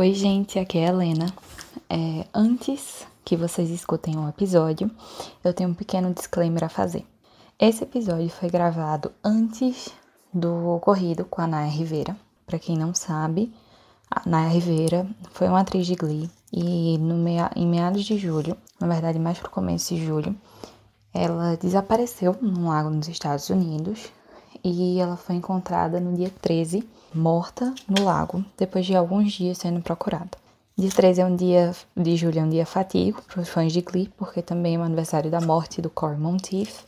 [0.00, 1.26] Oi, gente, aqui é a Helena.
[1.90, 4.88] É, antes que vocês escutem o episódio,
[5.42, 7.04] eu tenho um pequeno disclaimer a fazer.
[7.58, 9.88] Esse episódio foi gravado antes
[10.32, 12.16] do ocorrido com a Naya Rivera.
[12.46, 13.52] Para quem não sabe,
[14.08, 18.56] a Naya Rivera foi uma atriz de Glee e no mea em meados de julho,
[18.78, 20.32] na verdade mais pro começo de julho,
[21.12, 24.12] ela desapareceu num lago nos Estados Unidos
[24.64, 29.80] e ela foi encontrada no dia 13, morta no lago, depois de alguns dias sendo
[29.80, 30.30] procurada.
[30.76, 33.80] Dia 13 é um dia de julho, é um dia fatídico para os fãs de
[33.80, 36.84] Glee, porque também é o aniversário da morte do Corey Monteith.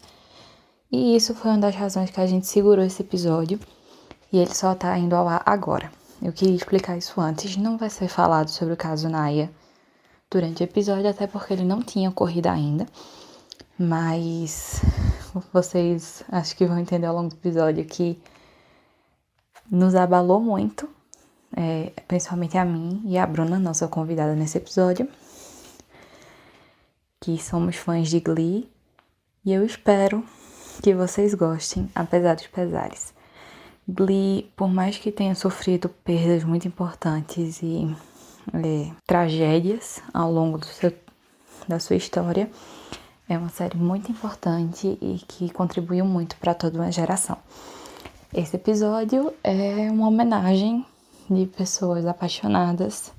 [0.93, 3.59] E isso foi uma das razões que a gente segurou esse episódio
[4.33, 5.91] e ele só tá indo ao ar agora.
[6.23, 7.57] Eu queria explicar isso antes.
[7.57, 9.51] Não vai ser falado sobre o caso Naya
[10.31, 12.87] durante o episódio, até porque ele não tinha ocorrido ainda.
[13.79, 14.83] Mas
[15.53, 18.21] vocês acho que vão entender ao longo do episódio que
[19.71, 20.89] nos abalou muito,
[21.57, 25.09] é, principalmente a mim e a Bruna, nossa convidada nesse episódio,
[27.21, 28.69] que somos fãs de Glee,
[29.45, 30.25] e eu espero
[30.83, 33.15] que vocês gostem, apesar dos pesares.
[33.87, 37.95] Glee, por mais que tenha sofrido perdas muito importantes e
[38.55, 40.93] é, tragédias ao longo seu,
[41.69, 42.51] da sua história,
[43.31, 47.37] é uma série muito importante e que contribuiu muito para toda uma geração.
[48.35, 50.85] Esse episódio é uma homenagem
[51.31, 53.13] de pessoas apaixonadas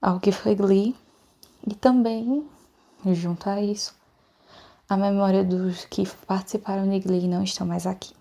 [0.00, 0.96] ao que foi Glee
[1.66, 2.46] e também,
[3.12, 3.94] junto a isso,
[4.88, 8.14] a memória dos que participaram de Glee e não estão mais aqui.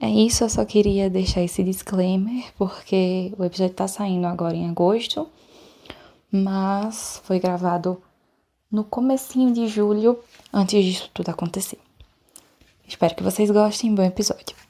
[0.00, 4.70] É isso, eu só queria deixar esse disclaimer, porque o episódio está saindo agora em
[4.70, 5.28] agosto,
[6.32, 8.02] mas foi gravado
[8.70, 10.18] no comecinho de julho,
[10.52, 11.78] antes disso tudo acontecer.
[12.86, 14.69] Espero que vocês gostem, bom episódio.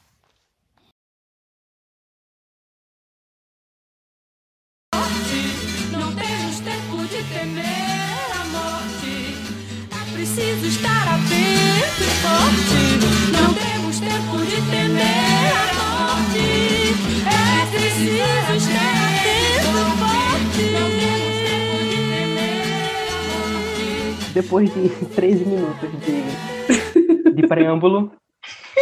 [24.33, 28.13] Depois de 13 minutos de, de preâmbulo,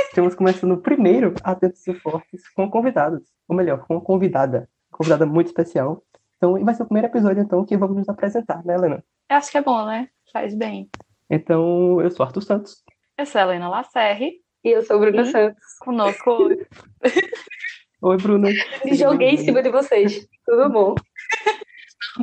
[0.10, 3.24] estamos começando o primeiro Atentos e Fortes com convidados.
[3.48, 4.70] Ou melhor, com uma convidada.
[4.92, 6.04] Convidada muito especial.
[6.38, 9.04] Então, e vai ser o primeiro episódio, então, que vamos nos apresentar, né, Helena?
[9.30, 10.08] Eu acho que é bom, né?
[10.32, 10.90] Faz bem.
[11.30, 12.84] Então, eu sou Arthur Santos.
[13.18, 14.34] Eu sou a Helena Lacerre,
[14.64, 15.32] E eu sou Bruna Ih.
[15.32, 15.64] Santos.
[15.80, 16.68] conosco hoje.
[18.02, 18.50] Oi, Bruna.
[18.86, 20.28] Me joguei em cima de vocês.
[20.46, 20.96] Tudo bom?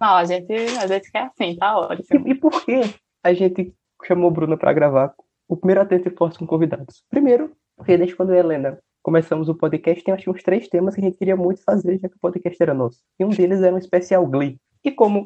[0.00, 2.26] Não, a gente, a gente quer assim, tá ótimo.
[2.26, 2.80] E, e por que
[3.26, 5.12] a gente chamou Bruna para gravar
[5.48, 7.04] o primeiro Atento e Forte com convidados?
[7.10, 11.00] Primeiro, porque desde quando a Helena começamos o podcast, tem acho uns três temas que
[11.00, 13.00] a gente queria muito fazer, já que o podcast era nosso.
[13.18, 14.58] E um deles era um especial Glee.
[14.84, 15.24] E como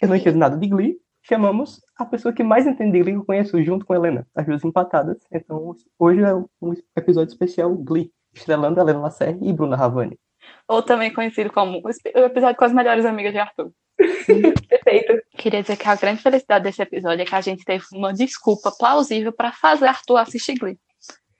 [0.00, 3.20] eu não entendo nada de Glee, chamamos a pessoa que mais entende de Glee que
[3.20, 5.16] eu conheço, junto com a Helena, as duas empatadas.
[5.32, 10.18] Então, hoje é um episódio especial Glee, estrelando a Helena Lacerre e Bruna Ravani.
[10.68, 13.70] Ou também conhecido como o episódio com as melhores amigas de Arthur.
[14.68, 15.22] Perfeito.
[15.36, 18.70] Queria dizer que a grande felicidade desse episódio é que a gente teve uma desculpa
[18.70, 20.78] plausível para fazer Arthur assistir Glee.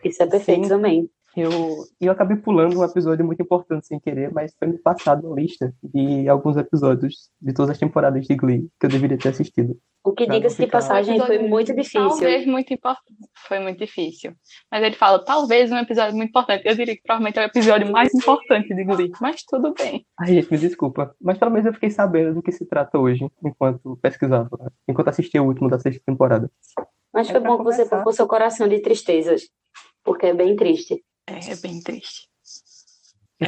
[0.04, 0.68] Isso é perfeito Sim.
[0.68, 1.10] também.
[1.36, 5.40] Eu, eu acabei pulando um episódio muito importante sem querer, mas foi me passado uma
[5.40, 9.78] lista de alguns episódios de todas as temporadas de Glee que eu deveria ter assistido.
[10.02, 12.08] O que diga-se não de ficar- passagem foi muito difícil.
[12.08, 13.18] Talvez muito importante.
[13.46, 14.32] Foi muito difícil.
[14.72, 16.66] Mas ele fala, talvez um episódio muito importante.
[16.66, 19.12] Eu diria que provavelmente é o episódio mais importante de Glee.
[19.20, 20.04] Mas tudo bem.
[20.18, 23.24] Ai, gente, me desculpa, mas pelo menos eu fiquei sabendo do que se trata hoje,
[23.44, 26.50] enquanto pesquisava, enquanto assistia o último da sexta temporada.
[27.12, 29.42] Mas É foi bom que você poupou seu coração de tristezas.
[30.02, 31.04] Porque é bem triste.
[31.30, 32.28] É, é bem triste.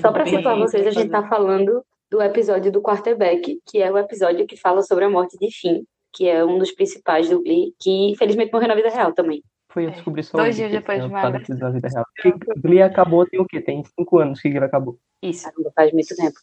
[0.01, 3.99] Só para situar vocês, a gente tá falando do episódio do Quarterback, que é o
[3.99, 5.83] episódio que fala sobre a morte de Finn,
[6.13, 9.43] que é um dos principais do Glee, que infelizmente morreu na vida real também.
[9.71, 12.05] Foi eu É, descobri só dois dias depois de uma na vida real.
[12.21, 13.61] Que Glee acabou tem o quê?
[13.61, 14.99] Tem cinco anos que Glee acabou.
[15.23, 15.49] Isso.
[15.75, 16.39] Faz muito tempo.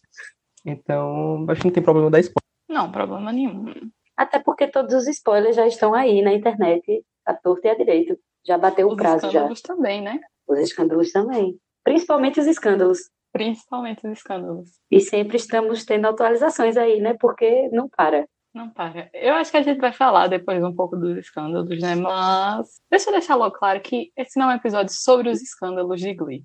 [0.66, 2.50] Então, acho que não tem problema dar spoiler.
[2.68, 3.74] Não, problema nenhum.
[4.18, 8.18] Até porque todos os spoilers já estão aí na internet, a torta e a direito.
[8.46, 9.48] Já bateu o prazo já.
[9.66, 10.20] também, né?
[10.50, 11.58] Os escândalos também.
[11.84, 13.00] Principalmente os escândalos.
[13.32, 14.70] Principalmente os escândalos.
[14.90, 17.14] E sempre estamos tendo atualizações aí, né?
[17.14, 18.28] Porque não para.
[18.54, 19.10] Não para.
[19.14, 21.94] Eu acho que a gente vai falar depois um pouco dos escândalos, né?
[21.94, 26.02] Mas deixa eu deixar logo claro que esse não é um episódio sobre os escândalos
[26.02, 26.44] de Glee.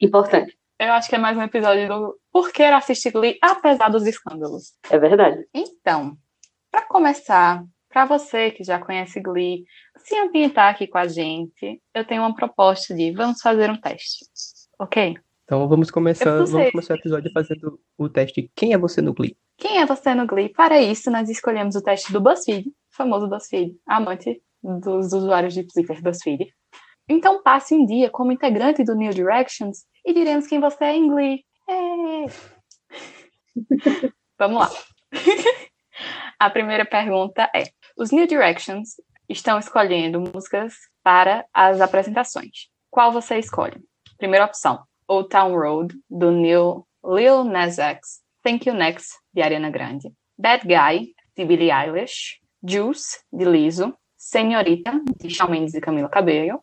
[0.00, 0.58] Importante.
[0.78, 4.74] Eu acho que é mais um episódio do por que assistir Glee apesar dos escândalos.
[4.90, 5.46] É verdade.
[5.54, 6.16] Então,
[6.70, 7.64] para começar,
[7.96, 9.64] para você que já conhece Glee,
[9.96, 14.26] se ambientar aqui com a gente, eu tenho uma proposta de vamos fazer um teste.
[14.78, 15.16] Ok?
[15.44, 19.34] Então vamos começar, vamos começar o episódio fazendo o teste Quem é você no Glee?
[19.56, 20.50] Quem é você no Glee?
[20.50, 26.02] Para isso, nós escolhemos o teste do BuzzFeed, famoso BuzzFeed, amante dos usuários de Twitter
[26.02, 26.52] BuzzFeed.
[27.08, 31.08] Então passe um dia como integrante do New Directions e diremos quem você é em
[31.08, 31.44] Glee.
[31.66, 32.26] É.
[34.38, 34.70] Vamos lá.
[36.38, 37.64] A primeira pergunta é:
[37.96, 38.90] os New Directions
[39.28, 42.68] estão escolhendo músicas para as apresentações.
[42.90, 43.80] Qual você escolhe?
[44.18, 49.70] Primeira opção: Old Town Road, do Neil, Lil Nas X, Thank You Next, de Ariana
[49.70, 56.08] Grande, Bad Guy, de Billie Eilish, Juice, de Lizzo, Senhorita, de Shawn Mendes e Camila
[56.08, 56.60] Cabello,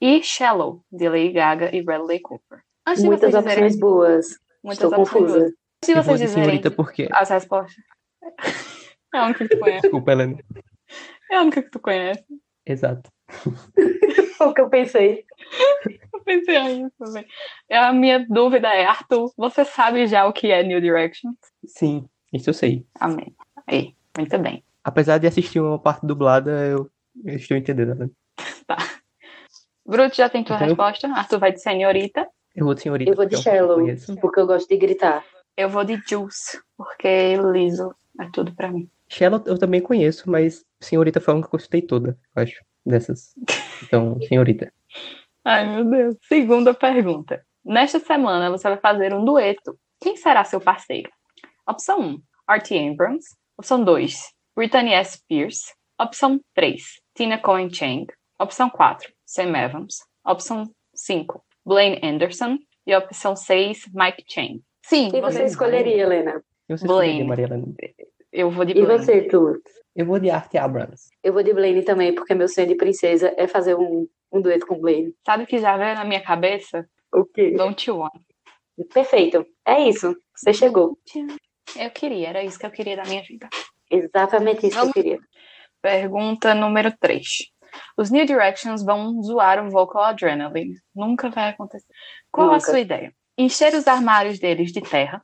[0.00, 2.60] e Shallow, de Lady Gaga e Bradley Cooper.
[2.86, 4.26] Antes de Muitas vocês opções dizerem, boas.
[4.62, 5.38] muitas Estou opções confusa.
[5.38, 5.52] boas.
[5.52, 7.08] Antes de vocês dizerem senhorita porque.
[7.12, 7.74] as respostas.
[9.14, 9.56] É única que.
[9.56, 10.38] Desculpa, Helena.
[11.30, 12.24] É a única que tu conhece.
[12.66, 13.10] Exato.
[14.36, 15.24] Foi o que eu pensei.
[16.12, 17.26] Eu pensei nisso também.
[17.70, 21.36] A minha dúvida é, Arthur, você sabe já o que é New Directions?
[21.66, 22.86] Sim, isso eu sei.
[23.00, 23.34] Amém.
[23.66, 24.62] Aí, muito bem.
[24.84, 26.90] Apesar de assistir uma parte dublada, eu,
[27.24, 27.94] eu estou entendendo.
[27.94, 28.08] Né?
[29.86, 31.08] Bruto, já tem tua Então eu- resposta?
[31.08, 32.26] Arthur vai de senhorita.
[32.54, 33.10] Eu vou de senhorita.
[33.10, 33.86] Eu vou de Shallow,
[34.20, 35.24] porque eu gosto de gritar.
[35.56, 38.88] Eu vou de Juice, porque liso é tudo pra mim.
[39.10, 43.34] Shallow eu também conheço, mas senhorita foi uma que eu gostei toda, eu acho, dessas.
[43.84, 44.72] Então, senhorita.
[45.44, 46.16] Ai, meu Deus.
[46.24, 47.44] Segunda pergunta.
[47.64, 49.78] Nesta semana você vai fazer um dueto.
[50.00, 51.10] Quem será seu parceiro?
[51.68, 53.26] Opção 1, Artie Abrams.
[53.58, 54.14] Opção 2,
[54.56, 55.18] Brittany S.
[55.28, 55.72] Pierce.
[56.00, 56.82] Opção 3,
[57.14, 58.06] Tina Cohen Chang.
[58.38, 59.96] Opção 4, Sam Evans.
[60.24, 62.58] Opção 5, Blaine Anderson.
[62.86, 64.62] E opção 6, Mike Chang.
[64.84, 66.42] Sim, Quem você você- escolheria, Helena?
[66.68, 66.84] E Blaine.
[66.84, 67.66] escolheria, Maria Helena?
[68.32, 69.02] Eu vou de E Blaine.
[69.04, 69.60] você, tu?
[69.96, 71.08] Eu vou de Arte Abrams.
[71.22, 74.66] Eu vou de Blaine também, porque meu sonho de princesa é fazer um, um dueto
[74.66, 75.14] com Blaine.
[75.26, 76.88] Sabe o que já veio na minha cabeça?
[77.12, 77.50] O quê?
[77.52, 78.12] Don't You Want.
[78.94, 79.44] Perfeito.
[79.66, 80.14] É isso.
[80.36, 80.96] Você chegou.
[81.76, 83.48] Eu queria, era isso que eu queria da minha vida.
[83.90, 85.18] Exatamente isso que eu Vamos- queria.
[85.82, 87.24] Pergunta número 3.
[87.96, 90.74] Os New Directions vão zoar o Vocal Adrenaline.
[90.94, 91.86] Nunca vai acontecer.
[92.32, 92.64] Qual a Nunca.
[92.66, 93.12] sua ideia?
[93.36, 95.22] Encher os armários deles de terra,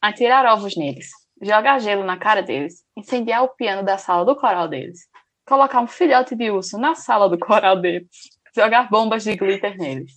[0.00, 1.08] atirar ovos neles,
[1.40, 5.00] jogar gelo na cara deles, incendiar o piano da sala do coral deles,
[5.46, 8.08] colocar um filhote de urso na sala do coral deles,
[8.54, 10.12] jogar bombas de glitter neles.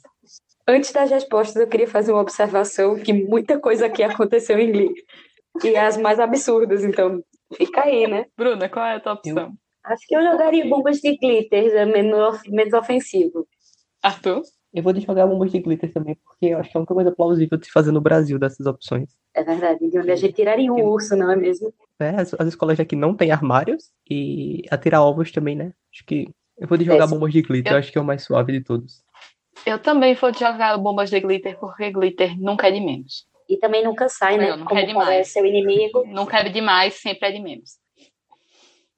[0.67, 4.93] Antes das respostas, eu queria fazer uma observação que muita coisa aqui aconteceu em Glee.
[5.63, 7.23] E as mais absurdas, então
[7.55, 8.25] fica aí, né?
[8.37, 9.51] Bruna, qual é a tua opção?
[9.83, 13.47] Acho que eu jogaria bombas de glitter, é menos, menos ofensivo.
[14.03, 14.43] Arthur?
[14.73, 16.93] Eu vou de jogar bombas de glitter também, porque eu acho que é a única
[16.93, 19.09] coisa plausível de se fazer no Brasil dessas opções.
[19.33, 21.73] É verdade, de onde a gente tiraria um urso, não é mesmo?
[21.99, 25.73] É, as, as escolas daqui não têm armários e atirar ovos também, né?
[25.93, 28.23] Acho que eu vou de jogar bombas de glitter, Eu- acho que é o mais
[28.23, 29.03] suave de todos.
[29.65, 33.27] Eu também vou jogar bombas de glitter, porque glitter nunca é de menos.
[33.49, 34.49] E também nunca sai, né?
[34.51, 35.07] Não, não Como quer demais.
[35.07, 36.05] qual é seu inimigo.
[36.13, 37.79] Nunca é demais, sempre é de menos.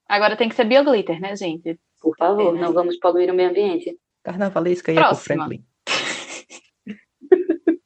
[0.07, 1.79] Agora tem que ser bioglitter, né, gente?
[2.01, 2.61] Por favor, É, né?
[2.61, 3.97] não vamos poluir o meio ambiente.
[4.23, 5.45] Carnavalesca e Próxima.
[5.45, 5.65] eco-friendly.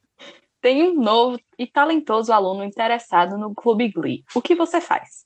[0.60, 4.24] Tem um novo e talentoso aluno interessado no Clube Glee.
[4.34, 5.24] O que você faz?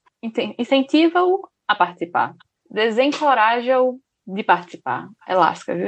[0.59, 2.35] Incentiva-o a participar.
[2.71, 5.09] Desencoraja-o de participar.
[5.27, 5.87] Elástica, viu?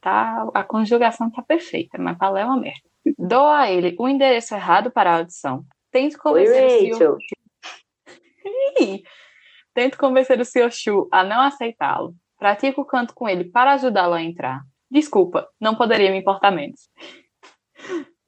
[0.00, 2.80] Tá, a conjugação tá perfeita, mas pra ler é uma merda.
[3.18, 5.64] Doa a ele o endereço errado para a audição.
[5.90, 7.18] Tente Oi, convencer o senhor
[9.74, 10.70] Tento convencer o Sr.
[10.70, 12.14] Shu a não aceitá-lo.
[12.38, 14.62] Pratique o canto com ele para ajudá-lo a entrar.
[14.92, 16.90] Desculpa, não poderia me importar menos.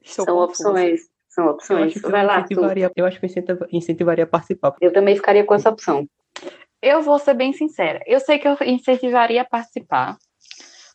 [0.01, 0.69] Estou São confusa.
[0.69, 1.01] opções.
[1.29, 1.95] São opções.
[2.03, 2.53] eu Vai lá, tu.
[2.53, 4.75] incentivaria, eu acho que eu incentiva- incentivaria a participar.
[4.81, 6.07] Eu também ficaria com essa opção.
[6.81, 8.01] Eu vou ser bem sincera.
[8.07, 10.17] Eu sei que eu incentivaria a participar,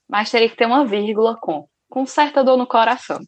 [0.09, 3.21] mas teria que ter uma vírgula com, com certa dor no coração.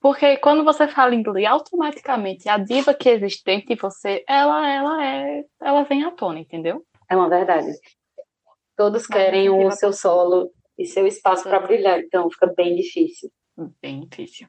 [0.00, 5.04] Porque quando você fala inglês, automaticamente a diva que existe dentro de você, ela, ela
[5.04, 6.84] é, ela vem à tona, entendeu?
[7.10, 7.72] É uma verdade.
[8.76, 13.30] Todos Mas querem o seu solo e seu espaço para brilhar, então fica bem difícil.
[13.80, 14.46] Bem difícil.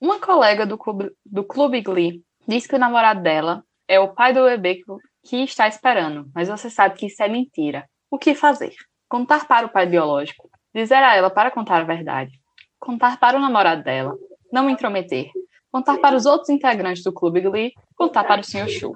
[0.00, 4.32] Uma colega do clube, do clube Glee diz que o namorado dela é o pai
[4.32, 4.82] do bebê que,
[5.24, 7.86] que está esperando, mas você sabe que isso é mentira.
[8.10, 8.72] O que fazer?
[9.08, 12.32] Contar para o pai biológico, dizer a ela para contar a verdade,
[12.78, 14.16] contar para o namorado dela,
[14.52, 15.30] não me intrometer,
[15.70, 18.68] contar para os outros integrantes do clube Glee, contar para o Sr.
[18.68, 18.92] Shu.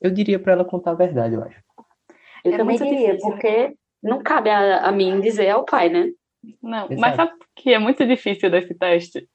[0.00, 1.60] Eu diria pra ela contar a verdade, eu acho.
[2.44, 3.30] Eu É também diria, difícil.
[3.30, 6.10] porque não cabe a, a mim dizer ao pai, né?
[6.62, 7.00] Não, Exato.
[7.00, 9.28] mas sabe o que é muito difícil desse teste?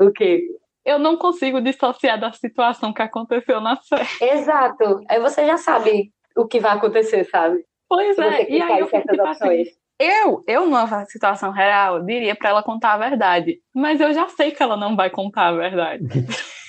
[0.00, 0.42] O quê?
[0.84, 4.32] Eu não consigo dissociar da situação que aconteceu na série.
[4.32, 5.00] Exato.
[5.08, 7.64] Aí você já sabe o que vai acontecer, sabe?
[7.88, 9.64] Pois Se é, e aí eu fico tipo assim.
[9.98, 13.60] Eu, eu numa situação real, diria pra ela contar a verdade.
[13.72, 16.04] Mas eu já sei que ela não vai contar a verdade.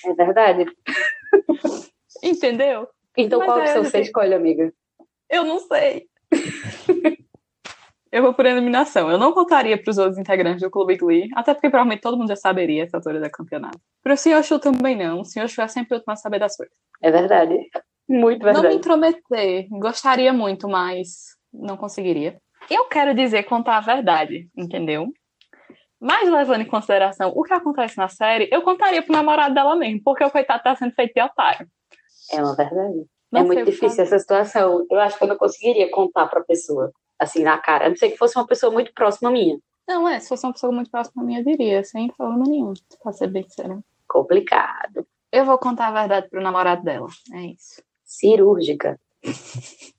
[0.06, 0.66] É verdade.
[2.22, 2.88] Entendeu?
[3.18, 4.72] Então Mas qual é, opção você escolhe, amiga?
[5.30, 6.06] Eu não sei.
[8.14, 9.10] Eu vou por eliminação.
[9.10, 12.28] Eu não contaria para os outros integrantes do Clube Glee, até porque provavelmente todo mundo
[12.28, 13.80] já saberia essa altura do campeonato.
[14.04, 14.44] Para o Sr.
[14.44, 15.22] Chu também não.
[15.22, 15.48] O Sr.
[15.48, 16.76] Chu é sempre o último a saber das coisas.
[17.02, 17.58] É verdade.
[18.08, 18.76] Muito Não me verdade.
[18.76, 19.68] intrometer.
[19.72, 21.08] Gostaria muito, mas
[21.52, 22.38] não conseguiria.
[22.70, 25.08] Eu quero dizer contar a verdade, entendeu?
[26.00, 30.02] Mas levando em consideração o que acontece na série, eu contaria pro namorado dela mesmo,
[30.04, 31.66] porque o coitado tá sendo feito de otário.
[32.32, 33.06] É uma verdade.
[33.32, 34.02] Não é muito difícil fazer.
[34.04, 34.86] essa situação.
[34.92, 36.92] Eu acho que eu não conseguiria contar pra pessoa,
[37.24, 37.86] assim, na cara.
[37.86, 39.58] A não ser que fosse uma pessoa muito próxima minha.
[39.88, 42.74] Não, é, se fosse uma pessoa muito próxima a mim, eu diria, sem problema nenhum,
[43.02, 43.80] pra ser bem sincera.
[44.08, 45.06] Complicado.
[45.32, 47.82] Eu vou contar a verdade pro namorado dela, é isso.
[48.06, 49.00] Cirúrgica.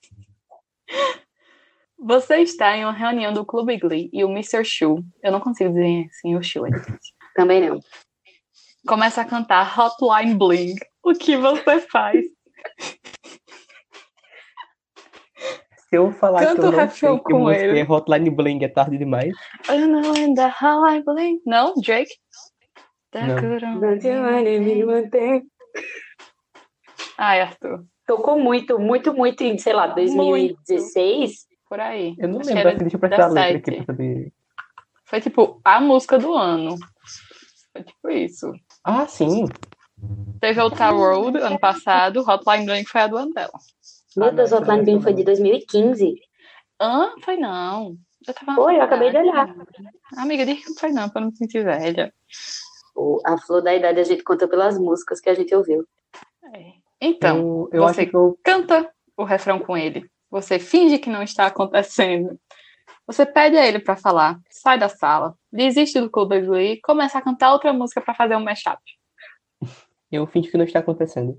[1.99, 4.64] Você está em uma reunião do Clube Glee e o Mr.
[4.64, 7.81] Shu, eu não consigo dizer assim o Shu, é difícil, Também não.
[8.87, 10.75] começa a cantar Hotline Bling.
[11.02, 12.25] O que você faz?
[15.95, 17.79] Se eu falar que eu o não sei que com música ele.
[17.79, 19.33] é Hotline Bling é tarde demais,
[19.69, 21.41] Eu não in the Hotline Bling.
[21.47, 22.13] Não, Drake?
[23.15, 23.37] Não.
[27.17, 31.47] Ai, Arthur, Tocou muito, muito, muito em, sei lá, 2016.
[31.69, 32.17] por aí.
[32.19, 33.87] eu não Acho que lembro, assim, deixa eu prestar a letra aqui 17.
[33.87, 34.33] pra saber.
[35.05, 36.77] Foi tipo a música do ano.
[37.73, 38.53] Foi tipo isso.
[38.83, 39.47] Ah, sim.
[40.41, 43.53] Teve Outer Road ano passado, Hotline Bling foi a do ano dela.
[44.16, 46.14] Meu Ah, Deus, não, o não Bling foi de 2015.
[46.80, 47.97] Ah, foi não.
[48.26, 49.54] Eu tava Foi, eu acabei de faculdade.
[50.16, 52.12] Amiga, diz que não foi não, pra não me sentir velha.
[52.97, 55.85] O- A flor da idade a gente conta pelas músicas que a gente ouviu.
[56.54, 56.73] É.
[57.00, 58.38] Então, eu eu você- acho que eu.
[58.42, 60.09] canta o refrão com ele.
[60.30, 62.38] Você finge que não está acontecendo.
[63.06, 67.23] Você pede a ele pra falar, sai da sala, desiste do Clube Glee, começa a
[67.23, 68.80] cantar outra música pra fazer um mashup.
[70.11, 71.38] Eu finjo que não está acontecendo.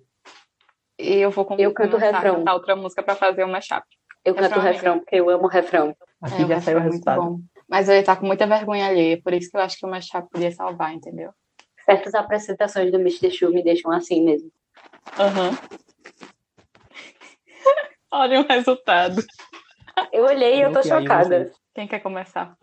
[0.98, 2.36] E eu vou com- Eu canto o começar a refrão.
[2.38, 3.84] cantar outra música pra fazer um mashup.
[4.24, 5.96] Eu canto o Refrão, refrão, porque eu amo o refrão.
[6.22, 7.22] Aqui É, já saiu o refrão é muito resultado.
[7.22, 7.40] bom.
[7.70, 10.30] Mas ele tá com muita vergonha alheia, por isso que eu acho que o mashup
[10.30, 11.32] podia salvar, entendeu?
[11.84, 13.30] Certas apresentações do Mr.
[13.32, 14.50] Chu me deixam assim mesmo.
[15.20, 15.52] Aham.
[18.12, 19.22] Olha o resultado.
[20.12, 21.52] Eu olhei e eu tô chocada.
[21.74, 22.56] Quem quer começar?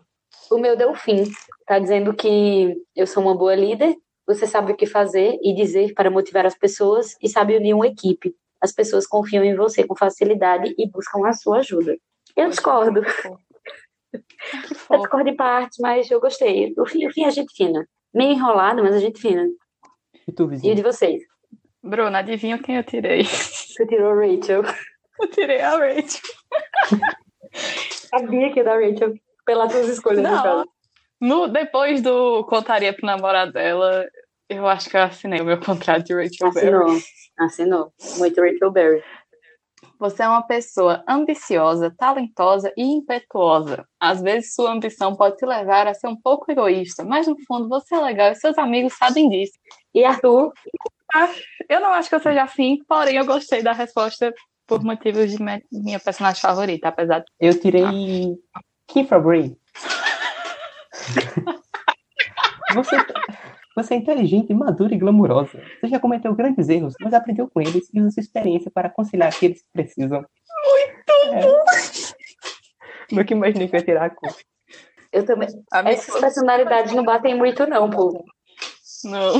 [0.51, 1.23] O meu deu fim.
[1.65, 5.93] Tá dizendo que eu sou uma boa líder, você sabe o que fazer e dizer
[5.93, 8.33] para motivar as pessoas e sabe unir uma equipe.
[8.61, 11.97] As pessoas confiam em você com facilidade e buscam a sua ajuda.
[12.35, 13.01] Eu discordo.
[14.89, 16.71] Eu discordo em parte, mas eu gostei.
[16.77, 17.87] O fim, o fim é gente fina.
[18.13, 19.47] Meio enrolado, mas a gente fina.
[20.27, 20.75] E tu, E o vizinho?
[20.75, 21.23] de vocês?
[21.81, 23.23] Bruna, adivinha quem eu tirei?
[23.25, 24.61] Você tirou a Rachel.
[25.19, 26.21] Eu tirei a Rachel.
[27.91, 29.13] Sabia que ia dar Rachel
[29.45, 30.65] pelas suas escolhas, Não.
[31.23, 34.05] No, depois do Contaria pro namorado dela,
[34.49, 36.67] eu acho que eu assinei o meu contrato de Rachel Berry.
[36.67, 36.99] Assinou.
[37.39, 37.93] Assinou.
[38.17, 39.03] Muito Rachel Berry.
[39.97, 43.87] Você é uma pessoa ambiciosa, talentosa e impetuosa.
[43.97, 47.69] Às vezes sua ambição pode te levar a ser um pouco egoísta, mas no fundo
[47.69, 49.53] você é legal e seus amigos sabem disso.
[49.95, 50.51] E Arthur,
[51.69, 54.33] Eu não acho que eu seja assim, porém eu gostei da resposta
[54.67, 55.37] por motivos de
[55.71, 57.25] minha personagem favorita, apesar de.
[57.39, 57.85] Eu tirei
[58.87, 59.62] Kim Fabry.
[62.73, 62.95] Você,
[63.75, 65.61] você é inteligente, madura e glamurosa.
[65.79, 69.29] Você já cometeu grandes erros, mas aprendeu com eles e usa sua experiência para conciliar
[69.29, 70.25] aqueles que precisam.
[70.65, 71.63] Muito bom!
[73.11, 74.35] Nunca imaginei que eu ia tirar a cor.
[75.11, 75.47] eu também.
[75.85, 78.25] Essas personalidades não batem muito, não, pô.
[79.03, 79.39] Não.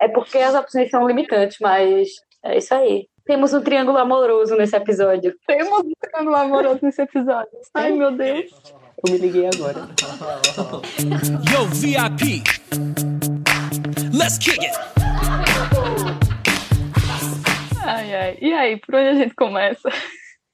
[0.00, 2.08] É porque as opções são limitantes, mas
[2.44, 3.08] é isso aí.
[3.24, 5.32] Temos um triângulo amoroso nesse episódio.
[5.46, 7.52] Temos um triângulo amoroso nesse episódio.
[7.72, 8.50] Ai, meu Deus.
[9.04, 9.88] Eu me liguei agora.
[11.50, 12.44] Yo, VIP.
[14.16, 14.76] Let's kick it.
[17.84, 18.38] Ai, ai.
[18.40, 19.90] E aí, por onde a gente começa?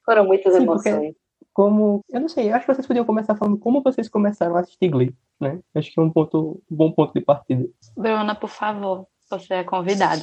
[0.03, 1.15] Foram muitas Sim, emoções.
[1.53, 4.61] Como, eu não sei, eu acho que vocês podiam começar falando como vocês começaram a
[4.61, 5.61] assistir Glee, né?
[5.75, 7.69] Acho que é um ponto, um bom ponto de partida.
[7.97, 10.23] Bruna, por favor, você é convidada.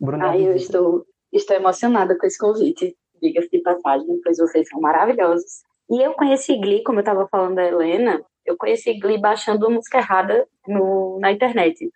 [0.00, 2.96] Bruna, Ai, eu estou, estou emocionada com esse convite.
[3.20, 5.66] Diga-se de passagem, pois vocês são maravilhosos.
[5.88, 9.76] E eu conheci Glee, como eu estava falando da Helena, eu conheci Glee baixando uma
[9.76, 11.90] música errada no, na internet.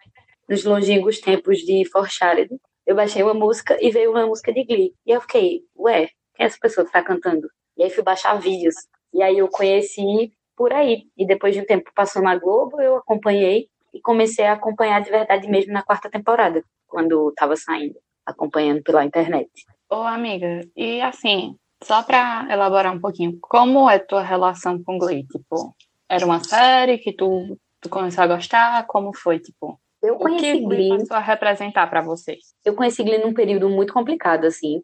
[0.48, 2.56] Nos longínquos tempos de Forcharity,
[2.86, 4.94] eu baixei uma música e veio uma música de Glee.
[5.06, 7.48] E eu fiquei, ué, quem é essa pessoa que está cantando?
[7.76, 8.74] E aí fui baixar vídeos.
[9.12, 11.04] E aí eu conheci por aí.
[11.16, 15.10] E depois de um tempo passou na Globo, eu acompanhei e comecei a acompanhar de
[15.10, 19.50] verdade mesmo na quarta temporada, quando estava saindo, acompanhando pela internet.
[19.88, 25.26] Ô, amiga, e assim, só pra elaborar um pouquinho, como é tua relação com Glee?
[25.26, 25.74] Tipo,
[26.08, 28.86] era uma série que tu, tu começou a gostar?
[28.86, 29.80] Como foi, tipo?
[30.02, 32.54] Eu O que conheci Glee Glee, passou a representar pra vocês?
[32.64, 34.82] eu conheci Glee num período muito complicado, assim.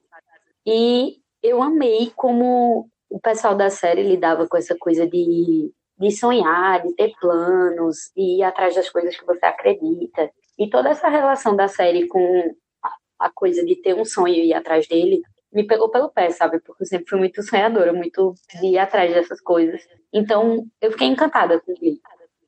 [0.67, 6.83] E eu amei como o pessoal da série lidava com essa coisa de, de sonhar,
[6.83, 10.31] de ter planos, de ir atrás das coisas que você acredita.
[10.59, 14.49] E toda essa relação da série com a, a coisa de ter um sonho e
[14.49, 15.23] ir atrás dele
[15.53, 16.61] me pegou pelo pé, sabe?
[16.61, 19.81] Porque eu sempre fui muito sonhadora, muito de ir atrás dessas coisas.
[20.13, 22.01] Então, eu fiquei encantada com Glee.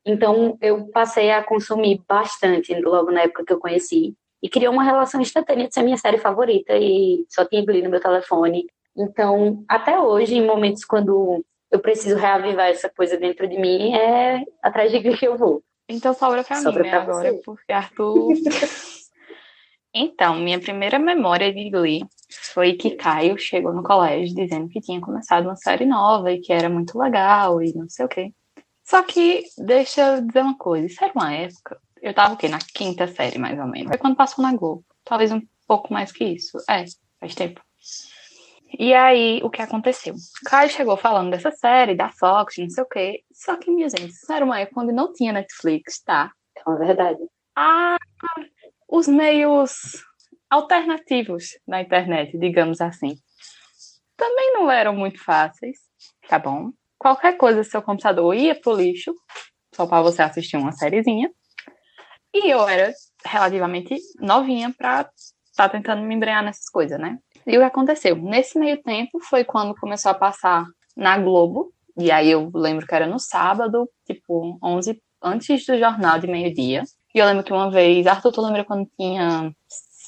[0.04, 4.14] Então, eu passei a consumir bastante logo na época que eu conheci.
[4.42, 6.76] E criou uma relação instantânea de ser minha série favorita.
[6.76, 8.66] E só tinha Glee no meu telefone.
[8.96, 14.42] Então, até hoje, em momentos quando eu preciso reavivar essa coisa dentro de mim, é
[14.62, 15.62] atrás de Glee que eu vou.
[15.88, 17.40] Então sobra pra Sobra mim, né, pra agora, você.
[17.44, 18.34] porque Arthur.
[19.98, 22.04] Então, minha primeira memória de Glee
[22.52, 26.52] foi que Caio chegou no colégio dizendo que tinha começado uma série nova e que
[26.52, 28.32] era muito legal e não sei o quê.
[28.84, 31.78] Só que, deixa eu dizer uma coisa, isso era uma época.
[32.00, 32.48] Eu tava o quê?
[32.48, 33.88] Na quinta série, mais ou menos.
[33.88, 34.84] Foi quando passou na Globo.
[35.04, 36.58] Talvez um pouco mais que isso.
[36.68, 36.84] É,
[37.20, 37.60] faz tempo.
[38.78, 40.14] E aí, o que aconteceu?
[40.44, 43.22] Caio chegou falando dessa série, da Fox, não sei o quê.
[43.32, 46.32] Só que, minha gente, isso era uma época onde não tinha Netflix, tá?
[46.66, 47.18] É verdade.
[47.56, 47.96] Ah,
[48.98, 50.04] os meios
[50.50, 53.14] alternativos da internet, digamos assim,
[54.16, 55.78] também não eram muito fáceis,
[56.28, 56.70] tá bom?
[56.98, 59.14] Qualquer coisa, seu computador ia pro lixo,
[59.72, 61.30] só para você assistir uma sériezinha.
[62.34, 62.92] E eu era
[63.24, 65.08] relativamente novinha pra
[65.44, 67.18] estar tá tentando me embrenhar nessas coisas, né?
[67.46, 68.16] E o que aconteceu?
[68.16, 70.64] Nesse meio tempo foi quando começou a passar
[70.96, 76.18] na Globo, e aí eu lembro que era no sábado, tipo, 11 antes do jornal
[76.18, 76.82] de meio-dia.
[77.14, 79.52] E eu lembro que uma vez, Arthur, tu lembra quando tinha.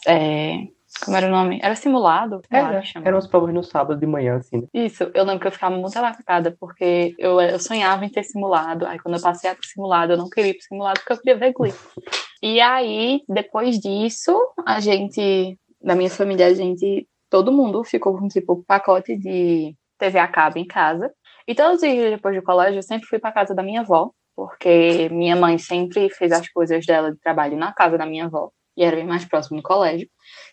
[0.07, 0.59] é,
[1.05, 1.59] como era o nome?
[1.63, 2.43] Era simulado?
[2.51, 4.67] Era, eram os provas no sábado de manhã, assim, né?
[4.75, 8.87] Isso, eu lembro que eu ficava muito alacada, porque eu, eu sonhava em ter simulado.
[8.87, 11.19] Aí quando eu passei a ter simulado, eu não queria ir pro simulado porque eu
[11.19, 11.73] queria ver Glee.
[12.43, 14.35] E aí, depois disso,
[14.67, 20.19] a gente, da minha família, a gente, todo mundo ficou com tipo pacote de TV
[20.19, 21.13] a cabo em casa.
[21.47, 24.11] E todos os dias depois do colégio, eu sempre fui pra casa da minha avó,
[24.41, 28.51] porque minha mãe sempre fez as coisas dela de trabalho na casa da minha avó,
[28.75, 30.09] e era bem mais próximo do colégio.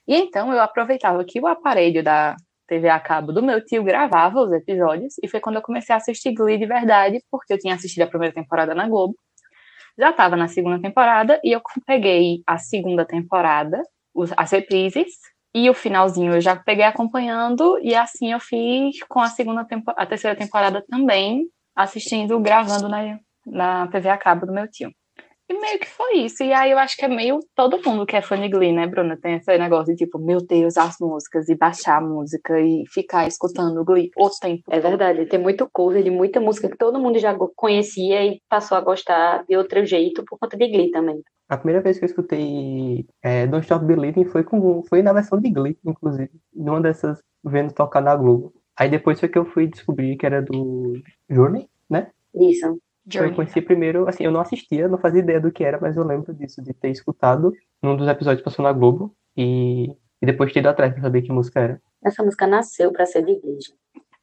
[0.06, 2.36] E então eu aproveitava que o aparelho da
[2.68, 6.00] TV a cabo do meu tio gravava os episódios, e foi quando eu comecei a
[6.00, 9.16] assistir Glee de verdade, porque eu tinha assistido a primeira temporada na Globo.
[9.98, 13.82] Já estava na segunda temporada, e eu peguei a segunda temporada,
[14.36, 15.14] as reprises,
[15.56, 20.06] e o finalzinho eu já peguei acompanhando, e assim eu fiz com a segunda a
[20.06, 23.18] terceira temporada também, assistindo, gravando na,
[23.52, 24.92] na TV a cabo do meu tio.
[25.50, 26.44] E meio que foi isso.
[26.44, 28.86] E aí eu acho que é meio todo mundo que é fã de Glee, né,
[28.86, 29.16] Bruna?
[29.16, 33.26] Tem esse negócio de tipo, meu Deus, as músicas, e baixar a música e ficar
[33.28, 34.64] escutando Glee o tempo.
[34.70, 38.78] É verdade, tem muito cover de muita música que todo mundo já conhecia e passou
[38.78, 41.22] a gostar de outro jeito por conta de Glee também.
[41.48, 45.40] A primeira vez que eu escutei é, Don't Stop Believing foi, com, foi na versão
[45.40, 46.32] de Glee, inclusive.
[46.54, 48.54] Numa dessas, vendo tocar na Globo.
[48.78, 52.12] Aí depois foi que eu fui descobrir que era do Journey, né?
[52.36, 52.78] Isso.
[53.08, 53.36] Eu Journey.
[53.36, 56.34] conheci primeiro, assim, eu não assistia, não fazia ideia do que era, mas eu lembro
[56.34, 59.90] disso, de ter escutado num dos episódios que passou na Globo e,
[60.22, 61.82] e depois ter ido atrás pra saber que música era.
[62.04, 63.74] Essa música nasceu pra ser de igreja.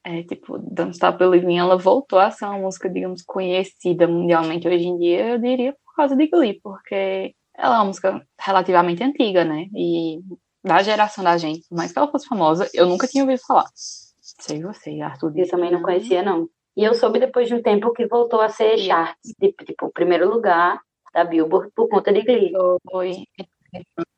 [0.05, 4.85] É, tipo, Don't Stop Believing, ela voltou a ser uma música, digamos, conhecida mundialmente hoje
[4.85, 9.47] em dia, eu diria, por causa de Glee, porque ela é uma música relativamente antiga,
[9.47, 9.66] né?
[9.75, 10.20] E
[10.62, 13.66] da geração da gente, por mais que ela fosse famosa, eu nunca tinha ouvido falar.
[13.75, 15.33] Sei você, Arthur.
[15.37, 16.49] Eu também não conhecia, não.
[16.76, 19.92] E eu soube depois de um tempo que voltou a ser charts, tipo, tipo, o
[19.92, 20.80] primeiro lugar
[21.12, 22.52] da Billboard por conta de Glee.
[22.90, 23.24] Foi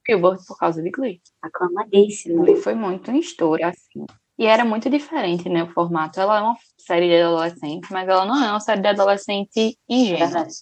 [0.07, 1.21] Billboard por causa de Glee.
[1.43, 2.43] Aclamadíssimo.
[2.45, 4.07] Glee foi muito um estouro, assim.
[4.39, 6.21] E era muito diferente, né, o formato.
[6.21, 10.27] Ela é uma série de adolescente, mas ela não é uma série de adolescente ingênua.
[10.27, 10.55] Verdade.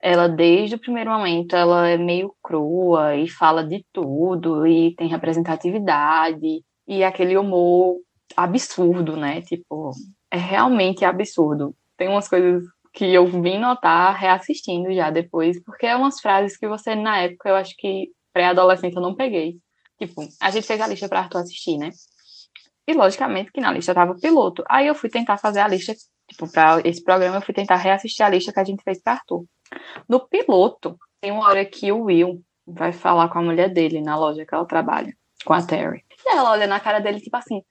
[0.00, 5.08] ela desde o primeiro momento ela é meio crua e fala de tudo e tem
[5.08, 7.98] representatividade e aquele humor
[8.36, 9.40] absurdo, né?
[9.42, 9.92] Tipo,
[10.32, 11.76] é realmente absurdo.
[11.96, 12.64] Tem umas coisas
[12.94, 17.50] que eu vim notar reassistindo já depois, porque é umas frases que você na época
[17.50, 19.58] eu acho que pré-adolescente eu não peguei.
[19.98, 21.90] Tipo, a gente fez a lista para Arthur assistir, né?
[22.88, 24.64] E logicamente que na lista tava o piloto.
[24.68, 25.94] Aí eu fui tentar fazer a lista,
[26.28, 29.14] tipo, para esse programa eu fui tentar reassistir a lista que a gente fez para
[29.14, 29.44] Arthur.
[30.08, 34.16] No piloto, tem uma hora que o Will vai falar com a mulher dele na
[34.16, 35.12] loja que ela trabalha,
[35.44, 36.04] com a Terry.
[36.24, 37.62] E ela olha na cara dele, tipo assim: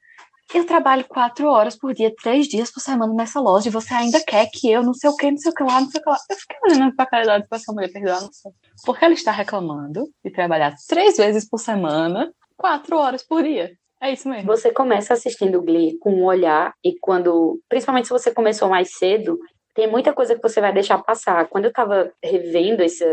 [0.53, 4.21] Eu trabalho quatro horas por dia, três dias por semana nessa loja, e você ainda
[4.21, 6.03] quer que eu não sei o que, não sei o que lá, não sei o
[6.03, 6.17] que lá.
[6.29, 8.51] Eu fiquei olhando pra cara dela, tipo, essa mulher perdeu a noção.
[8.85, 13.71] Porque ela está reclamando de trabalhar três vezes por semana, quatro horas por dia.
[14.01, 14.47] É isso mesmo.
[14.47, 19.39] Você começa assistindo Glee com um olhar e quando, principalmente se você começou mais cedo,
[19.73, 21.47] tem muita coisa que você vai deixar passar.
[21.47, 23.05] Quando eu tava revendo esse,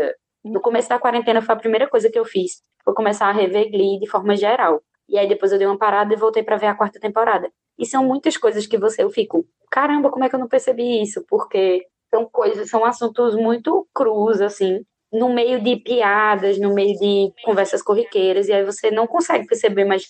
[0.43, 3.69] no começo da quarentena foi a primeira coisa que eu fiz, foi começar a rever
[3.71, 4.81] Glee de forma geral.
[5.09, 7.51] E aí depois eu dei uma parada e voltei para ver a quarta temporada.
[7.77, 11.01] E são muitas coisas que você eu fico, caramba, como é que eu não percebi
[11.01, 11.25] isso?
[11.27, 17.33] Porque são coisas, são assuntos muito crus assim, no meio de piadas, no meio de
[17.43, 20.03] conversas corriqueiras, e aí você não consegue perceber, mas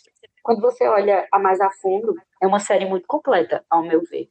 [0.43, 4.29] quando você olha a mais a fundo, é uma série muito completa, ao meu ver.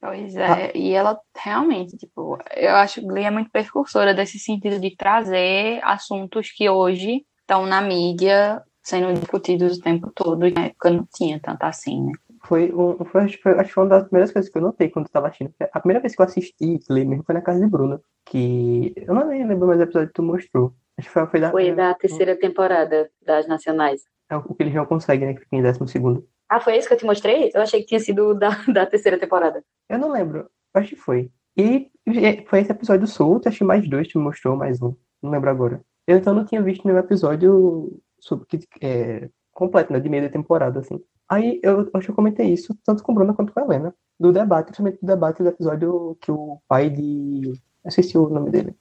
[0.00, 4.78] Pois é, e ela realmente, tipo, eu acho que Glee é muito precursora desse sentido
[4.78, 10.66] de trazer assuntos que hoje estão na mídia sendo discutidos o tempo todo, e na
[10.66, 12.12] época não tinha tanto assim, né?
[12.44, 14.62] Foi, um, foi, acho que foi, acho que foi uma das primeiras coisas que eu
[14.62, 15.52] notei quando eu tava assistindo.
[15.72, 19.12] A primeira vez que eu assisti Glee mesmo foi na casa de Bruna, que eu
[19.12, 20.72] não lembro mais o episódio que tu mostrou.
[20.96, 24.02] Acho que foi, foi da, Foi da terceira temporada das Nacionais.
[24.30, 25.34] é o que eles não conseguem, né?
[25.34, 26.24] Que fica em décimo segundo.
[26.48, 27.50] Ah, foi esse que eu te mostrei?
[27.52, 29.64] Eu achei que tinha sido da, da terceira temporada.
[29.88, 30.48] Eu não lembro.
[30.72, 31.28] Acho que foi.
[31.56, 34.94] E e foi esse episódio solto, acho que mais dois, tu me mostrou mais um.
[35.20, 35.80] Não lembro agora.
[36.06, 40.00] Eu então não tinha visto nenhum episódio sobre, que, é, completo, né?
[40.00, 41.00] De meio da temporada, assim.
[41.28, 43.94] Aí eu acho que eu comentei isso, tanto com Bruna quanto com a Helena.
[44.18, 47.52] Do debate, principalmente do debate do episódio que o pai de.
[47.84, 48.74] Esqueci o nome dele.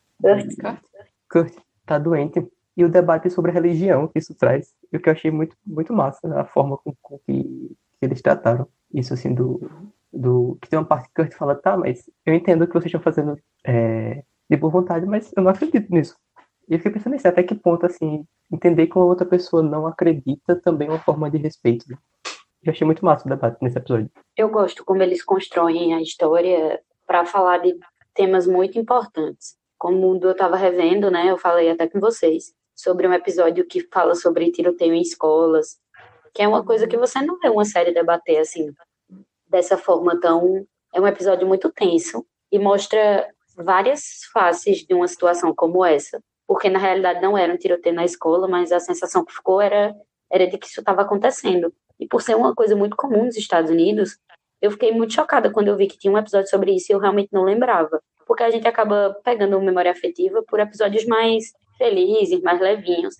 [1.30, 1.54] Kurt
[1.86, 2.46] tá doente.
[2.78, 4.74] E o debate sobre a religião que isso traz.
[4.92, 7.44] E o que eu achei muito, muito massa, a forma com, com que,
[8.00, 9.62] que eles trataram isso, assim, do,
[10.12, 10.58] do.
[10.62, 13.38] Que tem uma parte que Kurt fala, tá, mas eu entendo que vocês estão fazendo
[13.66, 16.16] é, de boa vontade, mas eu não acredito nisso.
[16.68, 19.86] E eu fiquei pensando nisso, até que ponto, assim, entender que uma outra pessoa não
[19.86, 21.86] acredita também é uma forma de respeito.
[22.64, 24.10] Eu achei muito massa o debate nesse episódio.
[24.36, 27.78] Eu gosto como eles constroem a história para falar de
[28.14, 29.56] temas muito importantes.
[29.78, 34.16] Como eu estava revendo, né, eu falei até com vocês sobre um episódio que fala
[34.16, 35.78] sobre tiroteio em escolas,
[36.34, 38.74] que é uma coisa que você não vê uma série debater assim
[39.48, 45.54] dessa forma tão é um episódio muito tenso e mostra várias faces de uma situação
[45.54, 49.34] como essa, porque na realidade não era um tiroteio na escola, mas a sensação que
[49.34, 49.96] ficou era
[50.32, 51.74] era de que isso estava acontecendo.
[52.00, 54.18] E por ser uma coisa muito comum nos Estados Unidos,
[54.62, 57.00] eu fiquei muito chocada quando eu vi que tinha um episódio sobre isso e eu
[57.00, 58.02] realmente não lembrava.
[58.26, 63.16] Porque a gente acaba pegando memória afetiva por episódios mais felizes, mais levinhos.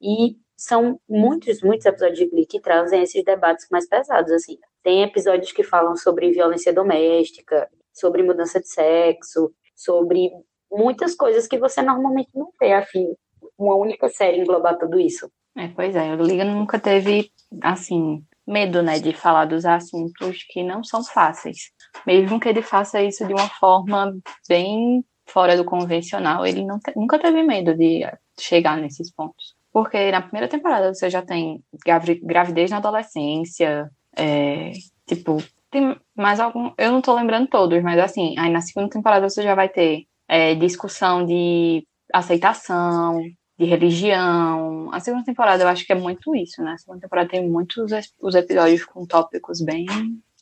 [0.00, 4.58] E são muitos, muitos episódios de Glee que trazem esses debates mais pesados, assim.
[4.82, 10.30] Tem episódios que falam sobre violência doméstica, sobre mudança de sexo, sobre
[10.70, 13.14] muitas coisas que você normalmente não vê, assim,
[13.58, 15.30] uma única série englobar tudo isso.
[15.56, 17.30] É, pois é, o Liga nunca teve,
[17.62, 21.70] assim, medo, né, de falar dos assuntos que não são fáceis.
[22.06, 24.14] Mesmo que ele faça isso de uma forma
[24.48, 28.02] bem fora do convencional, ele te- nunca teve medo de
[28.38, 29.54] chegar nesses pontos.
[29.72, 34.72] Porque na primeira temporada você já tem gravi- gravidez na adolescência, é,
[35.06, 35.38] tipo,
[35.70, 36.72] tem mais algum.
[36.78, 40.06] Eu não tô lembrando todos, mas assim, aí na segunda temporada você já vai ter
[40.28, 43.20] é, discussão de aceitação,
[43.58, 44.90] de religião.
[44.92, 46.72] A segunda temporada eu acho que é muito isso, né?
[46.72, 49.86] A segunda temporada tem muitos os episódios com tópicos bem.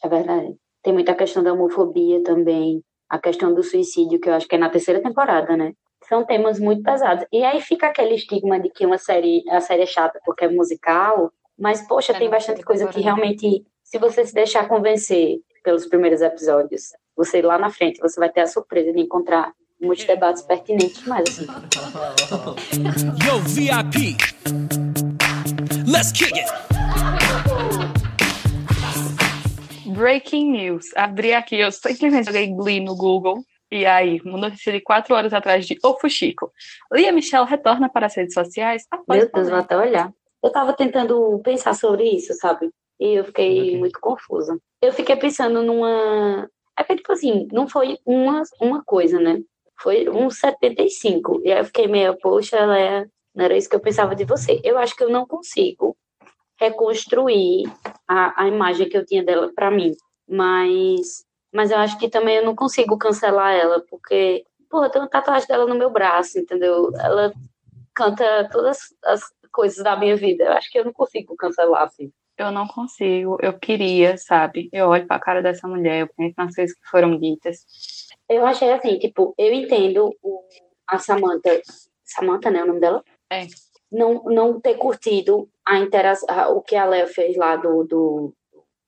[0.03, 0.57] É verdade.
[0.83, 4.59] Tem muita questão da homofobia também, a questão do suicídio, que eu acho que é
[4.59, 5.73] na terceira temporada, né?
[6.09, 7.25] São temas muito pesados.
[7.33, 10.49] E aí fica aquele estigma de que uma série, a série é chata porque é
[10.49, 15.87] musical, mas, poxa, É tem bastante coisa que realmente, se você se deixar convencer pelos
[15.87, 20.43] primeiros episódios, você lá na frente, você vai ter a surpresa de encontrar muitos debates
[20.43, 21.47] pertinentes demais, assim.
[23.27, 24.17] Yo, VIP.
[25.87, 26.49] Let's kick it.
[29.87, 30.87] Breaking news.
[30.97, 33.45] Abri aqui, eu simplesmente joguei Glee no Google.
[33.71, 36.53] E aí, uma notícia de quatro horas atrás de O Fuxico.
[36.93, 40.13] Lia Michelle retorna para as redes sociais após Meu Deus, vou até olhar.
[40.43, 42.71] Eu tava tentando pensar sobre isso, sabe?
[43.01, 43.79] E eu fiquei Ok.
[43.79, 44.57] muito confusa.
[44.81, 46.49] Eu fiquei pensando numa.
[46.79, 49.41] É porque, tipo assim, não foi uma, uma coisa, né?
[49.81, 51.41] Foi um 75.
[51.45, 53.07] E aí eu fiquei meio, poxa, ela é...
[53.35, 54.61] não era isso que eu pensava de você.
[54.65, 55.97] Eu acho que eu não consigo
[56.59, 57.65] reconstruir
[58.09, 59.93] a, a imagem que eu tinha dela pra mim.
[60.29, 65.11] Mas, mas eu acho que também eu não consigo cancelar ela, porque, eu tenho uma
[65.11, 66.91] tatuagem dela no meu braço, entendeu?
[66.99, 67.33] Ela
[67.95, 70.45] canta todas as coisas da minha vida.
[70.45, 72.11] Eu acho que eu não consigo cancelar, assim.
[72.37, 74.69] Eu não consigo, eu queria, sabe?
[74.73, 77.65] Eu olho pra cara dessa mulher, eu penso nas coisas que foram ditas.
[78.29, 80.41] Eu achei assim, tipo, eu entendo o,
[80.89, 81.61] a Samantha.
[82.05, 82.63] Samantha, né?
[82.63, 83.03] O nome dela?
[83.31, 83.47] É.
[83.91, 88.35] Não, não ter curtido a interação, o que a Léa fez lá do, do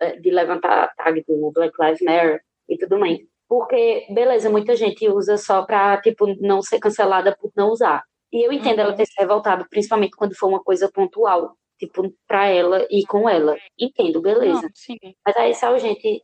[0.00, 3.18] eh, de levantar a tag do Black Lives Matter e tudo mais.
[3.48, 8.02] Porque, beleza, muita gente usa só pra, tipo, não ser cancelada por não usar.
[8.32, 12.48] E eu entendo ela ter se revoltado, principalmente quando for uma coisa pontual, tipo, pra
[12.48, 13.56] ela e com ela.
[13.78, 14.62] Entendo, beleza.
[14.62, 14.98] Não, sim.
[15.24, 16.22] Mas aí saiu gente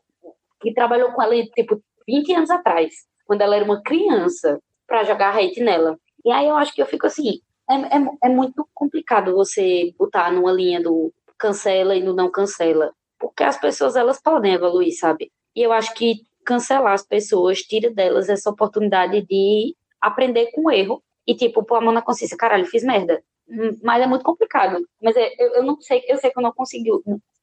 [0.61, 2.93] que trabalhou com ela, tipo, 20 anos atrás,
[3.27, 5.99] quando ela era uma criança, pra jogar hate nela.
[6.25, 10.31] E aí eu acho que eu fico assim, é, é, é muito complicado você botar
[10.31, 12.93] numa linha do cancela e no não cancela.
[13.19, 15.31] Porque as pessoas, elas podem evoluir, sabe?
[15.57, 20.71] E eu acho que cancelar as pessoas tira delas essa oportunidade de aprender com o
[20.71, 23.23] erro e, tipo, pôr a mão na consciência, caralho, fiz merda.
[23.49, 24.85] Hum, Mas é muito complicado.
[25.01, 26.91] Mas é- eu, eu não sei, eu sei que eu não consegui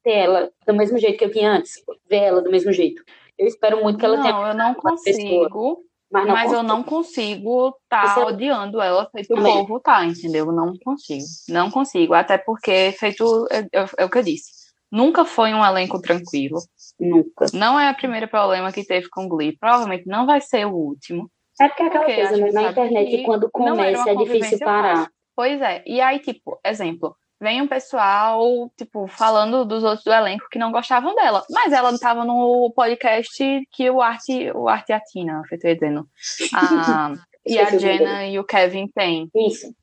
[0.03, 1.73] ter ela do mesmo jeito que eu tinha antes,
[2.09, 3.03] ver ela do mesmo jeito.
[3.39, 5.77] Eu espero muito que ela tenha Não, eu não pessoa, consigo,
[6.11, 9.53] mas não mas eu não consigo estar Você- odiando ela feito o Também.
[9.65, 10.45] povo tá, entendeu?
[10.47, 11.23] Eu Não consigo.
[11.47, 12.13] Não consigo.
[12.13, 14.59] Até porque, feito, é, é- é o que eu disse.
[14.91, 16.59] Nunca foi um elenco tranquilo.
[16.99, 17.45] Nunca.
[17.53, 19.55] Não é o primeiro problema que teve com Glee.
[19.57, 21.29] Provavelmente não vai ser o último.
[21.61, 22.51] É porque é aquela Porque coisa, né?
[22.51, 24.95] Na internet, quando não começa, é difícil parar.
[24.97, 25.11] fácil.
[25.35, 25.83] Pois é.
[25.85, 30.71] E aí, tipo, exemplo, vem um pessoal, tipo, falando dos outros do elenco que não
[30.71, 31.43] gostavam dela.
[31.49, 35.73] Mas ela estava no podcast que o Arte, o Arte a Tina, que eu tô
[35.73, 36.07] dizendo.
[36.53, 37.13] A,
[37.45, 39.29] e a nome Jenna e o Kevin têm.
[39.33, 39.73] Isso.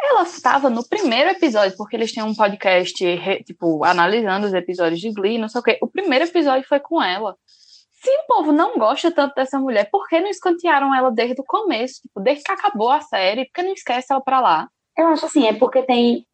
[0.00, 2.94] Ela estava no primeiro episódio, porque eles têm um podcast,
[3.44, 5.78] tipo, analisando os episódios de Glee, não sei o quê.
[5.80, 7.36] O primeiro episódio foi com ela.
[7.46, 11.44] Se o povo não gosta tanto dessa mulher, por que não escantearam ela desde o
[11.44, 12.00] começo?
[12.02, 14.68] Tipo, desde que acabou a série, por que não esquece ela pra lá?
[14.98, 16.26] Eu acho assim, é porque tem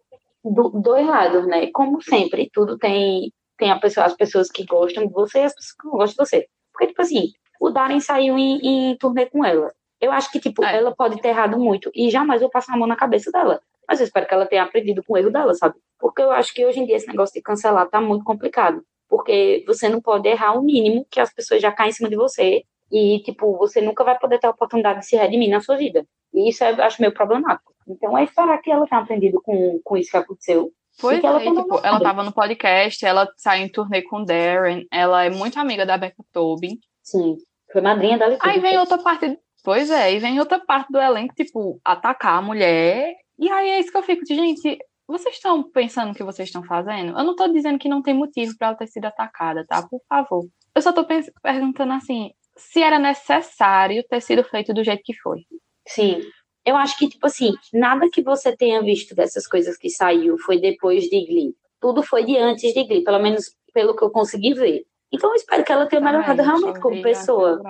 [0.44, 1.68] do- dois lados, né?
[1.72, 5.55] Como sempre, tudo tem, tem a pessoa, as pessoas que gostam de você e as
[5.55, 6.46] pessoas que não gostam de você.
[6.72, 8.59] Porque, tipo assim, o Darren saiu em,
[8.90, 9.72] em turnê com ela.
[10.01, 10.77] Eu acho que, tipo, É.
[10.77, 13.61] ela pode ter errado muito e jamais vou passar a mão na cabeça dela.
[13.88, 15.74] Mas eu espero que ela tenha aprendido com o erro dela, sabe?
[15.98, 18.83] Porque eu acho que hoje em dia esse negócio de cancelar tá muito complicado.
[19.09, 22.14] Porque você não pode errar o mínimo que as pessoas já caem em cima de
[22.16, 25.77] você e, tipo, você nunca vai poder ter a oportunidade de se redimir na sua
[25.77, 26.05] vida.
[26.32, 27.72] E isso eu acho meio problemático.
[27.88, 30.70] Então é esperar que ela tenha aprendido com, com isso que aconteceu.
[31.00, 34.84] Pois ela é, tipo, ela tava no podcast, ela saiu em turnê com o Darren,
[34.90, 36.76] ela é muito amiga da Becca Tobin.
[37.02, 37.36] Sim,
[37.72, 38.38] foi madrinha e tudo.
[38.40, 42.42] Aí vem outra parte, pois é, aí vem outra parte do elenco, tipo, atacar a
[42.42, 43.14] mulher.
[43.38, 46.48] E aí é isso que eu fico, de, gente, vocês estão pensando o que vocês
[46.48, 47.16] estão fazendo?
[47.16, 49.86] Eu não tô dizendo que não tem motivo pra ela ter sido atacada, tá?
[49.88, 50.44] Por favor.
[50.74, 51.06] Eu só tô
[51.42, 55.46] perguntando assim, se era necessário ter sido feito do jeito que foi.
[55.88, 56.20] Sim.
[56.64, 60.61] Eu acho que, tipo assim, nada que você tenha visto dessas coisas que saiu foi
[60.61, 61.55] depois de Glee.
[61.81, 64.85] Tudo foi de antes de Glee, pelo menos pelo que eu consegui ver.
[65.12, 67.62] Então eu espero que ela tenha melhorado realmente como pessoa.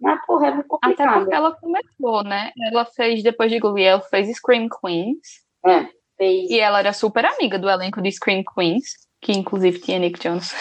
[0.00, 1.18] Mas, porra, é muito Até complicado.
[1.20, 2.52] porque ela começou, né?
[2.70, 5.18] Ela fez, depois de Glee, ela fez Scream Queens.
[5.66, 6.50] É, fez.
[6.50, 8.84] E ela era super amiga do elenco de Scream Queens,
[9.20, 10.52] que inclusive tinha Nick Jonas.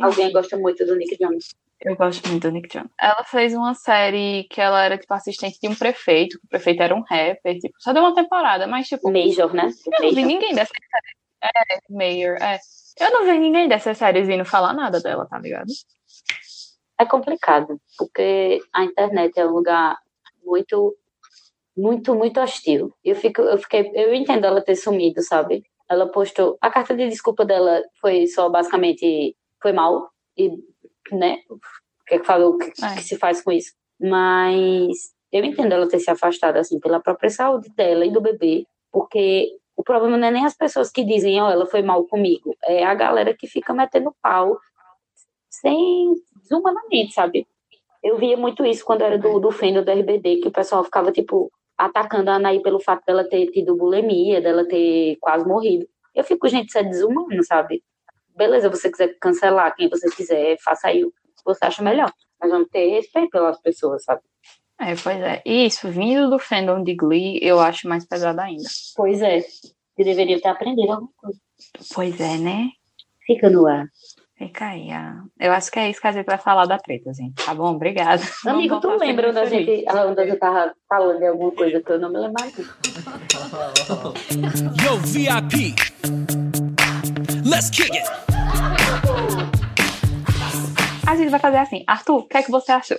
[0.00, 1.48] Alguém gosta muito do Nick Jonas.
[1.82, 2.90] Eu gosto muito do Nick Jonas.
[3.00, 6.82] Ela fez uma série que ela era, tipo, assistente de um prefeito, que o prefeito
[6.82, 9.70] era um rapper, tipo, só deu uma temporada, mas, tipo, Major, né?
[9.86, 10.26] eu não vi Major.
[10.26, 11.16] ninguém dessa série.
[11.42, 12.58] É, Mayor, é.
[13.00, 15.72] Eu não vi ninguém dessas séries vindo falar nada dela, tá ligado?
[16.98, 19.96] É complicado, porque a internet é um lugar
[20.44, 20.94] muito,
[21.74, 22.94] muito, muito hostil.
[23.02, 25.64] Eu fico, eu fiquei, eu entendo ela ter sumido, sabe?
[25.88, 30.50] Ela postou, a carta de desculpa dela foi só basicamente foi mal e,
[31.16, 31.38] né?
[31.48, 31.58] O
[32.06, 32.94] que é que falou, o que, É.
[32.96, 33.72] que se faz com isso?
[34.00, 38.66] Mas eu entendo ela ter se afastado assim pela própria saúde dela e do bebê,
[38.90, 42.56] porque o problema não é nem as pessoas que dizem, ó, ela foi mal comigo,
[42.64, 44.58] é a galera que fica metendo pau
[45.48, 47.46] sem desumanamente, sabe?
[48.02, 51.12] Eu via muito isso quando era do, do fandom do RBD, que o pessoal ficava,
[51.12, 55.86] tipo, atacando a Anaí pelo fato dela ter tido bulimia, dela ter quase morrido.
[56.14, 57.82] Eu fico, gente, isso é desumano, sabe?
[58.36, 62.12] Beleza, você quiser cancelar quem você quiser, faça aí o que você acha melhor.
[62.40, 64.22] Mas vamos ter respeito pelas pessoas, sabe?
[64.80, 65.42] É, pois é.
[65.44, 68.62] E isso, vindo do fandom de Glee, eu acho mais pesado ainda.
[68.96, 69.40] Pois é.
[69.40, 71.38] Você deveria ter aprendido alguma coisa.
[71.94, 72.68] Pois é, né?
[73.26, 73.86] Fica no ar.
[74.38, 74.90] Fica aí.
[74.90, 75.22] ah.
[75.38, 77.34] Eu acho que é isso que a gente vai falar da treta, gente.
[77.44, 77.74] Tá bom?
[77.74, 78.22] Obrigada.
[78.46, 81.98] Amigo, tu lembra onde a gente, onde eu tava falando de alguma coisa que eu
[82.00, 82.56] não me lembro mais?
[84.82, 86.39] Yo, VIP.
[87.50, 88.06] Let's kick it.
[91.06, 91.84] A gente vai fazer assim.
[91.86, 92.96] Arthur, o que é que você achou?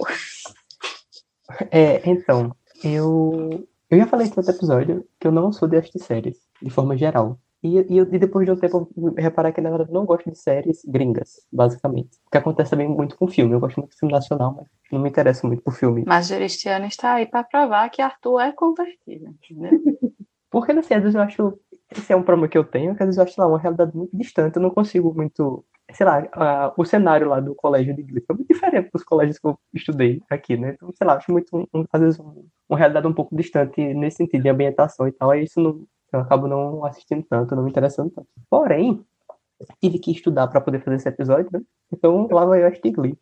[1.72, 3.68] É, então, eu.
[3.90, 6.96] Eu já falei no outro episódio que eu não sou de assistir séries, de forma
[6.98, 7.38] geral.
[7.64, 10.06] E, e, eu- e depois de um tempo eu reparar que na verdade eu não
[10.06, 12.18] gosto de séries gringas, basicamente.
[12.26, 13.54] O que acontece também muito com filme.
[13.54, 16.04] Eu gosto muito de filme nacional, mas não me interesso muito por filme.
[16.08, 19.72] Mas Juristiano está aí para provar que Arthur é convertido, entendeu?
[20.50, 21.60] Porque, assim, às vezes eu acho.
[21.92, 23.96] Esse é um problema que eu tenho, que às vezes eu acho, lá, uma realidade
[23.96, 24.56] muito distante.
[24.56, 25.66] Eu não consigo muito.
[25.92, 29.46] Sei lá, o cenário lá do colégio de inglês foi muito diferente dos colégios que
[29.46, 30.72] eu estudei aqui, né?
[30.76, 34.18] Então, sei lá, acho muito, um- às vezes, um- uma realidade um pouco distante nesse
[34.18, 35.32] sentido, de ambientação e tal.
[35.32, 38.28] Aí isso não, eu acabo não assistindo tanto, não me interessando tanto.
[38.50, 39.04] Porém,
[39.82, 41.62] tive que estudar para poder fazer esse episódio, né?
[41.94, 43.18] Então lá vai eu assistir Glee.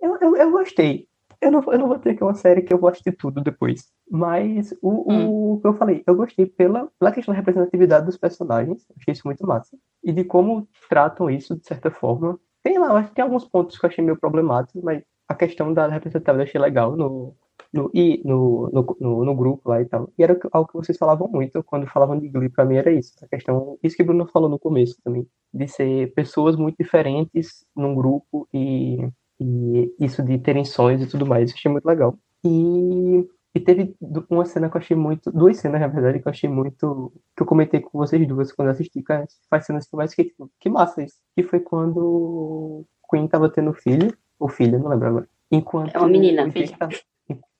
[0.00, 1.08] Eu, eu, eu gostei.
[1.42, 3.42] Eu não, eu não vou dizer que é uma série que eu vou assistir tudo
[3.42, 3.92] depois.
[4.08, 8.86] Mas o, o que eu falei, eu gostei pela, pela questão da representatividade dos personagens.
[8.96, 9.76] Achei isso muito massa.
[10.04, 12.38] e de como tratam isso, de certa forma.
[12.62, 15.74] Tem lá, acho que tem alguns pontos que eu achei meio problemáticos, mas a questão
[15.74, 17.34] da representatividade eu achei legal no,
[17.72, 20.12] no, e no, no, no, no grupo lá e tal.
[20.16, 23.14] E era algo que vocês falavam muito quando falavam de Glee, pra mim era isso.
[23.20, 27.66] A questão, isso que o Bruno falou no começo também, de ser pessoas muito diferentes
[27.74, 28.98] num grupo e,
[29.42, 31.50] e isso de terem sonhos e tudo mais.
[31.50, 32.16] Eu achei muito legal.
[32.44, 33.94] E, e teve
[34.30, 37.42] uma cena que eu achei muito, duas cenas na verdade, que eu achei muito, que
[37.42, 39.14] eu comentei com vocês duas quando eu assisti, que
[39.50, 41.16] faz cenas que eu mais fiquei tipo, que massa isso.
[41.36, 45.28] Que foi quando o Queen tava tendo filho, ou filha, não lembro agora.
[45.50, 46.48] Enquanto É uma menina.
[46.48, 46.92] Jake tava-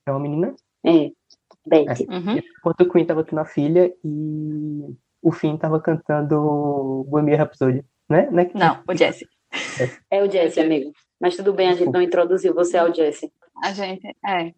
[0.05, 0.55] É uma menina?
[0.85, 1.11] É,
[1.65, 2.01] Beth.
[2.09, 2.37] Uhum.
[2.59, 8.29] Enquanto o Queen tava tendo a filha e o Finn tava cantando Bohemian Rhapsody, né?
[8.31, 8.51] né?
[8.53, 9.25] Não, o Jesse.
[10.11, 10.91] É o Jesse, amigo.
[11.23, 13.31] Mas tudo bem, a gente não introduziu, você é o Jesse.
[13.63, 14.51] A gente, é.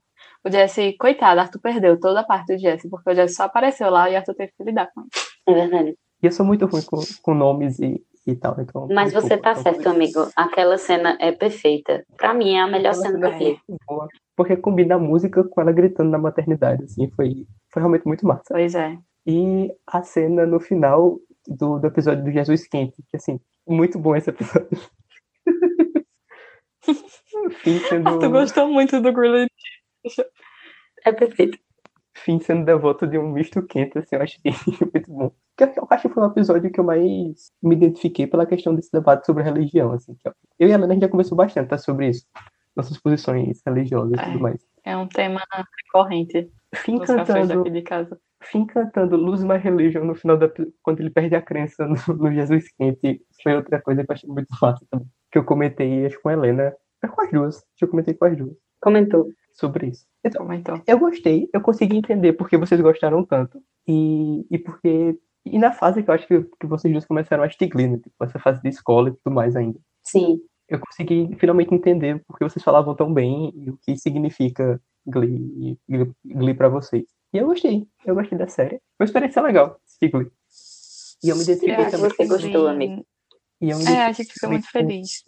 [0.44, 3.92] O Jesse, coitado, Arthur perdeu toda a parte do Jesse, porque o Jesse só apareceu
[3.92, 5.10] lá e Arthur teve que lidar com ele.
[5.46, 5.96] É verdade.
[6.24, 8.88] E eu sou muito ruim com, com nomes e, e tal, então...
[8.90, 10.28] Mas você tá então, certo, amigo.
[10.36, 12.04] Aquela cena é perfeita.
[12.18, 13.60] Pra mim, é a melhor Aquela cena clipe.
[13.60, 17.80] foi muito boa, porque combina a música com ela gritando na maternidade, assim, foi, foi
[17.80, 18.46] realmente muito massa.
[18.50, 18.98] Pois é.
[19.28, 24.16] E a cena no final do, do episódio do Jesus Quente, que assim, muito bom
[24.16, 24.80] esse episódio.
[27.90, 29.50] Sendo, Arthur gostou muito do Grilled.
[31.06, 31.58] É perfeito.
[32.18, 34.40] Finn sendo devoto de um misto quente, assim, eu achei
[34.94, 35.32] muito bom.
[35.60, 39.26] Eu acho que foi um episódio que eu mais me identifiquei pela questão desse debate
[39.26, 40.16] sobre religião, assim.
[40.58, 42.26] eu e a Helena, gente já conversou bastante tá, sobre isso.
[42.76, 44.26] Nossas posições religiosas e É.
[44.26, 44.62] tudo mais.
[44.84, 45.42] É um tema
[45.86, 48.20] recorrente cafés cantando aqui de casa.
[48.42, 50.50] Finn cantando Lose My Religion no final da
[50.84, 54.30] quando ele perde a crença no, no Jesus Quente foi outra coisa que eu achei
[54.30, 55.08] muito fácil também.
[55.32, 56.76] Que eu comentei, acho que com a Helena.
[57.04, 57.58] É com as duas.
[57.58, 59.30] Acho que eu comentei com as duas Comentou.
[59.54, 60.06] sobre isso.
[60.24, 60.82] Então, Comentou.
[60.88, 63.62] eu gostei, eu consegui entender porque vocês gostaram tanto.
[63.88, 65.18] E, e porque.
[65.46, 67.98] E na fase que eu acho que, que vocês duas começaram a né?
[67.98, 69.80] Tipo, essa fase de escola e tudo mais ainda.
[70.04, 70.40] Sim.
[70.68, 76.12] Eu consegui finalmente entender porque vocês falavam tão bem e o que significa Glee, Glee,
[76.26, 77.06] Glee pra vocês.
[77.32, 78.80] E eu gostei, eu gostei da série.
[78.98, 80.32] Foi uma experiência legal, Glee.
[81.24, 82.10] E eu me identifiquei também.
[82.10, 83.06] você gostou, amigo.
[83.62, 85.24] E eu me É, a identifiquei gente ficou também muito com- feliz.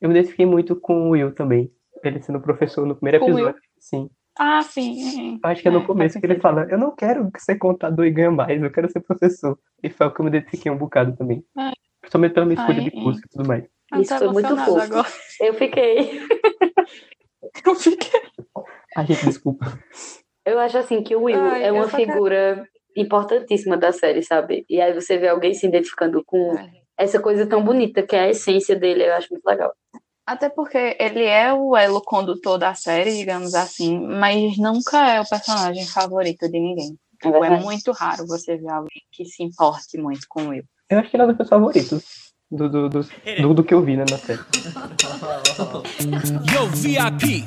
[0.00, 1.70] Eu me identifiquei muito com o Will também.
[2.02, 3.60] Ele sendo professor no primeiro Com episódio.
[3.78, 4.10] Sim.
[4.38, 5.38] Ah, sim.
[5.42, 8.04] Eu acho que é no É, começo que ele fala, eu não quero ser contador
[8.04, 9.58] e ganhar mais, eu quero ser professor.
[9.82, 11.44] E foi o que eu me identifiquei um bocado também.
[11.56, 11.72] Ai.
[12.00, 13.64] Principalmente pela minha escolha Ai, de curso e tudo mais.
[13.92, 14.78] Eu Isso tô foi muito fofo.
[14.80, 15.08] agora.
[15.40, 16.20] Eu fiquei.
[17.64, 18.20] Eu fiquei.
[18.96, 19.78] A gente, desculpa.
[20.44, 24.22] Eu acho assim que o Will Ai, é uma só quero- figura importantíssima da série,
[24.22, 24.64] sabe?
[24.68, 26.70] E aí você vê alguém se identificando com É.
[26.96, 29.72] essa coisa tão bonita que é a essência dele, eu acho muito legal.
[30.26, 35.28] Até porque ele é o elo condutor da série, digamos assim, mas nunca é o
[35.28, 36.98] personagem favorito de ninguém.
[37.22, 40.64] É Tipo, é muito raro você ver alguém que se importe muito com o Will.
[40.90, 42.24] Eu acho que ele é um dos favoritos.
[42.50, 44.40] Do, do, do, do, do que eu vi né, na série.
[46.52, 47.44] Yo, VIP.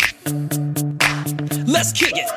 [1.67, 2.31] Let's kick it.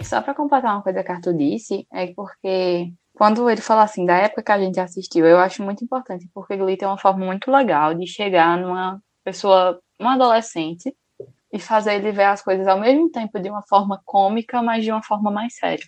[0.00, 3.84] É, só pra completar uma coisa que a Arthur disse, é porque quando ele fala
[3.84, 6.98] assim, da época que a gente assistiu, eu acho muito importante, porque Glee tem uma
[6.98, 10.92] forma muito legal de chegar numa pessoa, um adolescente,
[11.52, 14.90] e fazer ele ver as coisas ao mesmo tempo de uma forma cômica, mas de
[14.90, 15.84] uma forma mais séria.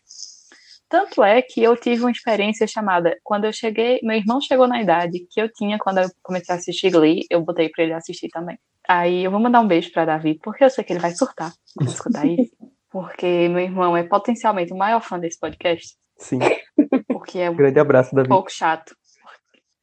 [0.89, 4.81] Tanto é que eu tive uma experiência chamada, quando eu cheguei, meu irmão chegou na
[4.81, 8.29] idade que eu tinha quando eu comecei a assistir Glee, eu botei pra ele assistir
[8.29, 8.57] também.
[8.89, 11.53] Aí eu vou mandar um beijo pra Davi, porque eu sei que ele vai surtar
[11.75, 12.55] quando escutar isso.
[12.95, 16.39] Porque meu irmão é potencialmente o maior fã desse podcast, Sim.
[17.25, 18.29] porque é um Grande abraço, Davi.
[18.29, 18.95] pouco chato.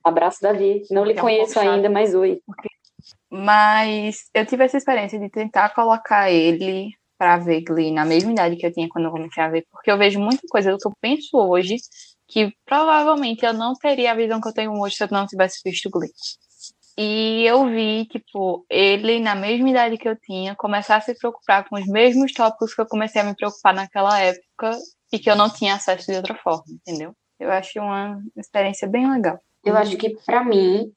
[0.03, 0.83] Abraço, Davi.
[0.89, 1.67] Não lhe É um conheço chato.
[1.69, 2.39] ainda, mas oi.
[3.29, 8.55] Mas eu tive essa experiência de tentar colocar ele pra ver Glee na mesma idade
[8.55, 10.87] que eu tinha quando eu comecei a ver, porque eu vejo muita coisa do que
[10.87, 11.75] eu penso hoje
[12.27, 15.61] que provavelmente eu não teria a visão que eu tenho hoje se eu não tivesse
[15.63, 16.09] visto Glee.
[16.97, 21.67] E eu vi, tipo, ele na mesma idade que eu tinha, começar a se preocupar
[21.69, 24.77] com os mesmos tópicos que eu comecei a me preocupar naquela época
[25.11, 27.13] e que eu não tinha acesso de outra forma, entendeu?
[27.41, 29.39] Eu acho uma experiência bem legal.
[29.65, 30.91] Eu acho que pra mim.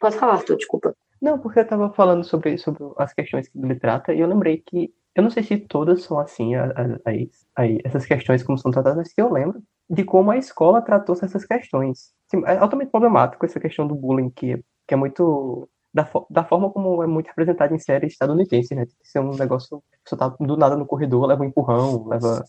[0.00, 0.94] Pode falar, Arthur, desculpa.
[1.20, 4.62] Não, porque eu tava falando sobre, sobre as questões que ele trata e eu lembrei
[4.64, 4.92] que.
[5.12, 6.72] Eu não sei se todas são assim, a-
[7.56, 11.16] a- essas questões como são tratadas, mas que eu lembro de como a escola tratou
[11.20, 12.12] essas questões.
[12.30, 15.68] Sim, é altamente problemático essa questão do bullying, que, que é muito.
[15.92, 18.84] Da, fo- da forma como é muito representado em séries estadunidenses, né?
[18.86, 19.82] Tem que ser um negócio.
[20.06, 22.44] Você tá do nada no corredor, leva um empurrão, leva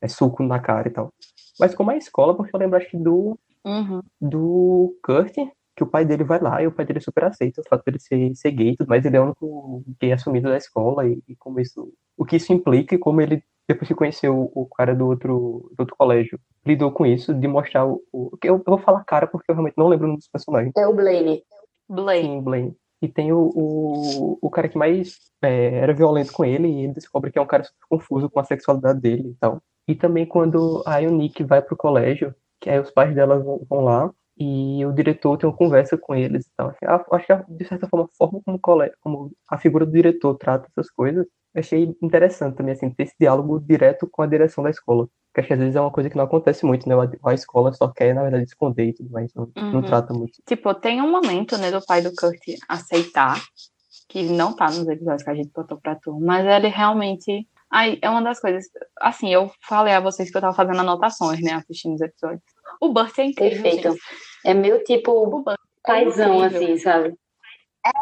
[0.00, 1.12] é, suco na cara e tal.
[1.58, 4.00] Mas como a escola, porque eu lembro, acho que do Uhum.
[4.20, 5.34] do Kurt,
[5.76, 8.00] que o pai dele vai lá e o pai dele super aceita o fato dele
[8.00, 9.04] ser, ser gay e tudo mais.
[9.04, 12.52] Ele é o único gay assumido da escola e, e como isso o que isso
[12.52, 16.90] implica e como ele, depois que conheceu o cara do outro, do outro colégio, lidou
[16.90, 18.02] com isso, de mostrar o.
[18.12, 20.28] o que eu, eu vou falar cara porque eu realmente não lembro o nome dos
[20.28, 20.72] personagens.
[20.76, 21.42] É o Blaine.
[21.88, 22.26] Blake.
[22.26, 22.76] Sim, Blaine.
[23.00, 26.92] E tem o, o, o cara que mais é, era violento com ele, e ele
[26.92, 29.62] descobre que é um cara super confuso com a sexualidade dele e tal.
[29.88, 33.80] E também quando o Nick vai pro colégio, que aí os pais dela vão, vão
[33.84, 36.68] lá, e o diretor tem uma conversa com eles e tal.
[36.68, 38.60] Assim, a- acho que, de certa forma, a forma como,
[39.00, 43.14] como a figura do diretor trata essas coisas, eu achei interessante também, assim, ter esse
[43.18, 45.08] diálogo direto com a direção da escola.
[45.32, 46.94] Porque acho que às vezes é uma coisa que não acontece muito, né?
[46.94, 49.82] A, a escola só quer, na verdade, esconder e tudo mais, não, não Uhum.
[49.82, 50.40] trata muito.
[50.46, 53.40] Tipo, tem um momento, né, do pai do Kurt aceitar,
[54.08, 57.46] que não tá nos episódios que a gente botou pra tu, mas ele realmente.
[57.70, 58.64] Ai, é uma das coisas.
[59.00, 62.42] Assim, eu falei a vocês que eu tava fazendo anotações, né, assistindo os episódios.
[62.80, 63.62] O Burt é incrível.
[63.62, 63.90] Perfeito.
[63.92, 64.02] gente.
[64.44, 66.62] É meu tipo O Burt é paizão, incrível.
[66.74, 67.14] assim, sabe?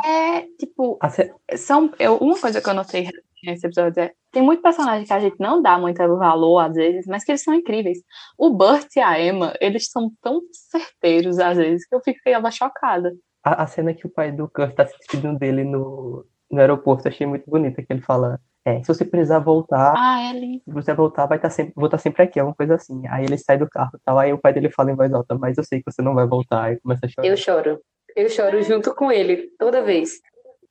[0.05, 3.09] É, tipo, A ce- são, eu, uma coisa que eu notei
[3.45, 7.07] nesse episódio é tem muito personagem que a gente não dá muito valor às vezes,
[7.07, 7.99] mas que eles são incríveis.
[8.37, 12.51] O Burt e a Emma, eles são tão certeiros às vezes que eu fiquei ela
[12.51, 13.15] chocada.
[13.45, 17.07] A, a cena que o pai do Kurt tá se despedindo dele no, no aeroporto,
[17.09, 20.61] achei muito bonita, que ele fala, é, se você precisar voltar, Ah, ele.
[20.65, 23.07] se você voltar, vai estar sempre, vou estar sempre aqui, é uma coisa assim.
[23.07, 25.37] Aí ele sai do carro e tal, aí o pai dele fala em voz alta,
[25.39, 27.29] mas eu sei que você não vai voltar, aí começa a chorar.
[27.29, 27.81] Eu choro.
[28.17, 30.21] Eu choro junto com ele, toda vez.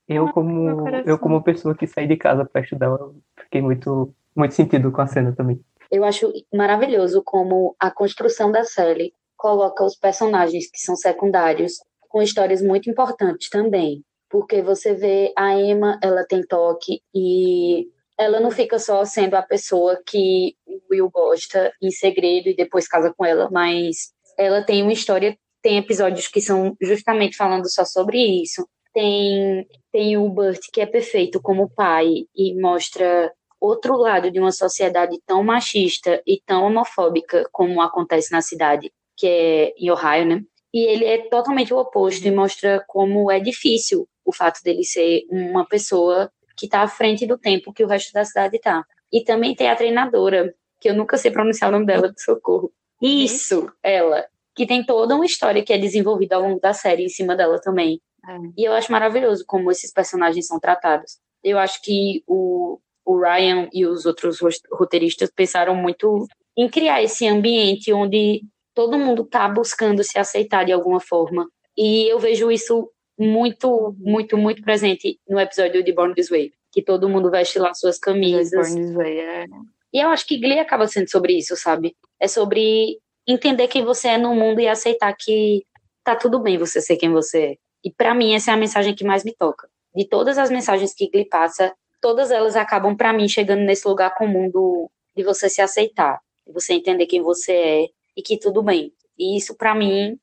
[0.10, 1.10] Eu como, coração.
[1.10, 5.00] eu como pessoa que saí de casa para estudar, eu fiquei muito, muito sentido com
[5.02, 5.62] a cena também.
[5.90, 11.76] Eu acho maravilhoso como a construção da série coloca os personagens que são secundários
[12.10, 14.04] com histórias muito importantes também.
[14.36, 17.88] Porque você vê a Emma, ela tem toque e
[18.20, 22.86] ela não fica só sendo a pessoa que o Will gosta em segredo e depois
[22.86, 27.86] casa com ela, mas ela tem uma história, tem episódios que são justamente falando só
[27.86, 28.68] sobre isso.
[28.94, 34.52] Tem, tem o Burt, que é perfeito como pai e mostra outro lado de uma
[34.52, 40.42] sociedade tão machista e tão homofóbica como acontece na cidade, que é em Ohio, né?
[40.74, 45.24] E ele é totalmente o oposto e mostra como é difícil o fato dele ser
[45.30, 48.84] uma pessoa que está à frente do tempo que o resto da cidade está.
[49.12, 52.72] E também tem a treinadora, que eu nunca sei pronunciar o nome dela, de socorro.
[53.02, 54.26] Isso, ela.
[54.56, 57.60] Que tem toda uma história que é desenvolvida ao longo da série em cima dela
[57.62, 58.02] também.
[58.28, 58.38] É.
[58.58, 61.20] E eu acho maravilhoso como esses personagens são tratados.
[61.44, 66.26] Eu acho que o, o Ryan e os outros ro- roteiristas pensaram muito
[66.58, 68.42] em criar esse ambiente onde
[68.74, 71.48] todo mundo está buscando se aceitar de alguma forma.
[71.78, 76.82] E eu vejo isso muito, muito, muito presente no episódio de Born This Way, que
[76.82, 78.70] todo mundo veste lá suas camisas.
[78.70, 79.46] Born This Way, é.
[79.94, 81.96] E eu acho que Glee acaba sendo sobre isso, sabe?
[82.20, 85.66] É sobre entender quem você é no mundo e aceitar que
[86.04, 87.56] tá tudo bem você ser quem você é.
[87.84, 89.70] E pra mim essa é a mensagem que mais me toca.
[89.96, 94.14] De todas as mensagens que Glee passa, todas elas acabam pra mim chegando nesse lugar
[94.16, 97.88] comum do, de você se aceitar, de você entender quem você é
[98.18, 98.92] e que tudo bem.
[99.18, 100.20] E isso pra mim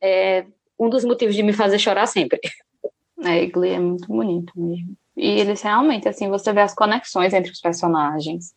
[0.00, 0.46] é
[0.78, 2.40] um dos motivos de me fazer chorar sempre.
[3.24, 4.96] É, Glee é muito bonito mesmo.
[5.16, 8.54] E eles realmente, assim, você vê as conexões entre os personagens.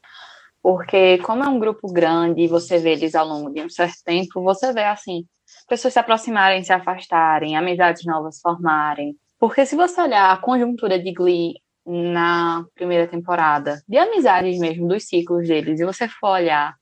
[0.61, 4.03] Porque, como é um grupo grande e você vê eles ao longo de um certo
[4.03, 5.26] tempo, você vê, assim,
[5.67, 9.15] pessoas se aproximarem, se afastarem, amizades novas formarem.
[9.39, 11.53] Porque se você olhar a conjuntura de Glee
[11.86, 16.76] na primeira temporada, de amizades mesmo, dos ciclos deles, e você for olhar,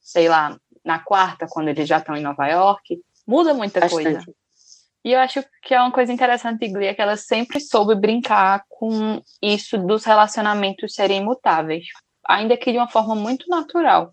[0.00, 4.20] sei lá, na quarta, quando eles já estão em Nova York, muda muita coisa.
[5.06, 7.94] E eu acho que é uma coisa interessante de Glee é que ela sempre soube
[7.94, 11.84] brincar com isso dos relacionamentos serem imutáveis,
[12.26, 14.10] ainda que de uma forma muito natural.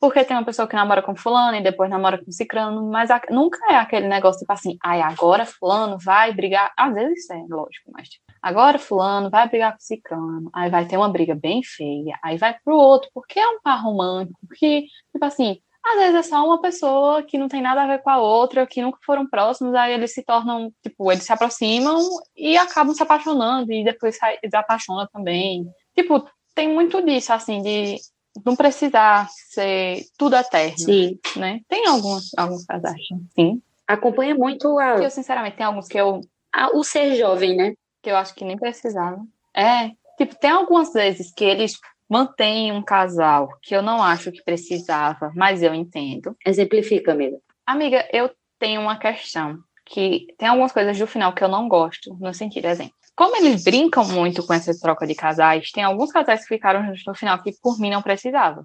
[0.00, 3.20] Porque tem uma pessoa que namora com fulano e depois namora com cicrano, mas a-
[3.28, 7.90] nunca é aquele negócio tipo assim, ai, agora fulano vai brigar, às vezes é, lógico,
[7.92, 12.18] mas tipo, agora fulano vai brigar com cicrano, aí vai ter uma briga bem feia,
[12.24, 16.22] aí vai pro outro, porque é um par romântico, porque, tipo assim, às vezes é
[16.22, 19.26] só uma pessoa que não tem nada a ver com a outra, que nunca foram
[19.28, 22.00] próximos, aí eles se tornam, tipo, eles se aproximam
[22.36, 25.66] e acabam se apaixonando e depois se desapaixonam também.
[25.94, 26.24] Tipo,
[26.54, 27.96] tem muito disso, assim, de
[28.44, 31.18] não precisar ser tudo eterno, Sim.
[31.36, 31.60] né?
[31.68, 33.00] Tem alguns, alguns casais,
[33.34, 33.60] sim.
[33.88, 36.20] Acompanha muito a, Eu, sinceramente, tem alguns que eu,
[36.52, 37.74] a- o ser jovem, né?
[38.02, 39.20] que eu acho que nem precisava.
[39.54, 41.72] É, tipo, tem algumas vezes que eles
[42.10, 46.36] mantêm um casal que eu não acho que precisava, mas eu entendo.
[46.44, 47.38] Exemplifica, amiga.
[47.64, 52.16] Amiga, eu tenho uma questão que tem algumas coisas do final que eu não gosto,
[52.20, 52.94] no sentido, exemplo.
[53.16, 57.02] Como eles brincam muito com essa troca de casais, tem alguns casais que ficaram juntos
[57.06, 58.64] no final que por mim não precisava,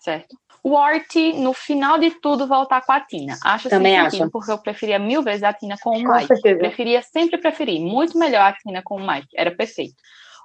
[0.00, 0.36] certo?
[0.62, 3.38] O Art, no final de tudo, voltar com a Tina.
[3.42, 4.10] Acho Também sem acho.
[4.10, 6.26] sentido, porque eu preferia mil vezes a Tina com o Com Mike.
[6.26, 6.58] certeza.
[6.58, 7.80] Preferia, sempre preferi.
[7.80, 9.28] Muito melhor a Tina com o Mike.
[9.34, 9.94] Era perfeito.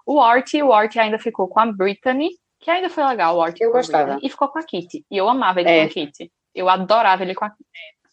[0.05, 2.29] O Art, o Art ainda ficou com a Brittany,
[2.59, 4.11] que ainda foi legal, o Art Eu gostava.
[4.13, 5.05] Britney, e ficou com a Kitty.
[5.09, 5.81] E eu amava ele É.
[5.81, 6.31] com a Kitty.
[6.53, 7.65] Eu adorava ele com a Kitty.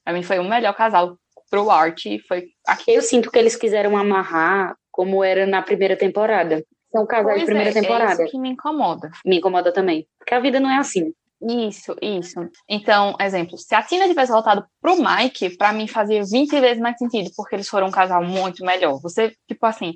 [0.05, 1.17] Pra mim foi o melhor casal
[1.51, 2.93] pro Art, foi a Kitty.
[2.93, 6.65] Eu sinto que eles quiseram amarrar como era na primeira temporada.
[6.91, 8.23] São casais de primeira é, é temporada.
[8.23, 9.11] isso que me incomoda.
[9.25, 10.07] Me incomoda também.
[10.19, 11.13] Porque a vida não é assim.
[11.41, 12.39] Isso, isso.
[12.69, 16.97] Então, exemplo, se a Tina tivesse voltado pro Mike, pra mim fazia 20 vezes mais
[16.99, 19.01] sentido, porque eles foram um casal muito melhor.
[19.01, 19.95] Você, tipo assim,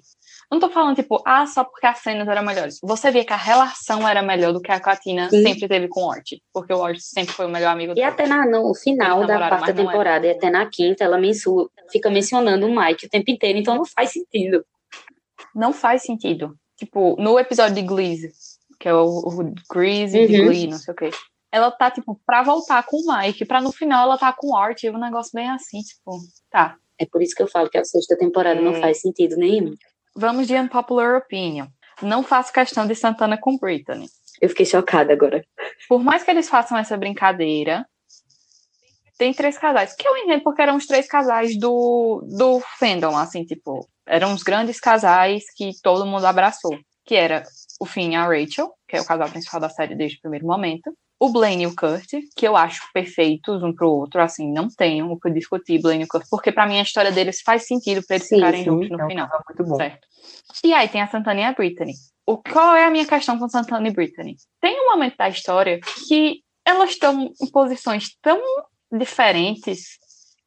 [0.51, 2.79] não tô falando, tipo, ah, só porque as cenas eram melhores.
[2.83, 5.43] Você via que a relação era melhor do que a que a Tina Sim.
[5.43, 8.09] sempre teve com o Ort, porque o Ort sempre foi o melhor amigo E dela.
[8.09, 12.67] até na, no final da quarta temporada e até na quinta, ela mensu- fica mencionando
[12.67, 14.65] o Mike o tempo inteiro, então não faz sentido.
[15.55, 16.55] Não faz sentido.
[16.77, 18.31] Tipo, no episódio de Gleese,
[18.79, 20.47] que é o, o Greasy de Uhum.
[20.47, 21.11] Glee, não sei o quê.
[21.51, 24.57] Ela tá, tipo, pra voltar com o Mike, pra no final ela tá com o
[24.57, 26.19] Art, e um negócio bem assim, tipo,
[26.51, 26.77] tá.
[26.99, 28.81] É por isso que eu falo que a sexta temporada não É.
[28.81, 29.75] faz sentido nenhum.
[30.17, 31.67] Vamos de unpopular opinion.
[32.01, 34.09] Não faço questão de Santana com Britney.
[34.41, 35.45] Eu fiquei chocada agora.
[35.89, 37.87] Por mais que eles façam essa brincadeira,
[39.19, 39.95] tem três casais.
[39.95, 44.43] Que eu entendo porque eram os três casais do, do fandom, assim, tipo, eram os
[44.43, 46.79] grandes casais que todo mundo abraçou.
[47.05, 47.45] Que era
[47.81, 50.47] o Finn e a Rachel, que é o casal principal da série desde o primeiro
[50.47, 50.97] momento.
[51.19, 55.11] O Blaine e o Kurt, que eu acho perfeitos um pro outro, assim, não tenho
[55.11, 58.05] o que discutir Blaine e o Kurt, porque pra mim a história deles faz sentido
[58.07, 59.27] pra eles Sim, ficarem sim, juntos no É um final.
[59.29, 59.77] casal muito bom.
[59.77, 60.07] Certo.
[60.63, 61.95] E aí tem a Santana e a Britney.
[62.27, 64.37] O, qual é a minha questão com Santana e Britney?
[64.61, 68.39] Tem um momento da história que elas estão em posições tão
[68.93, 69.97] diferentes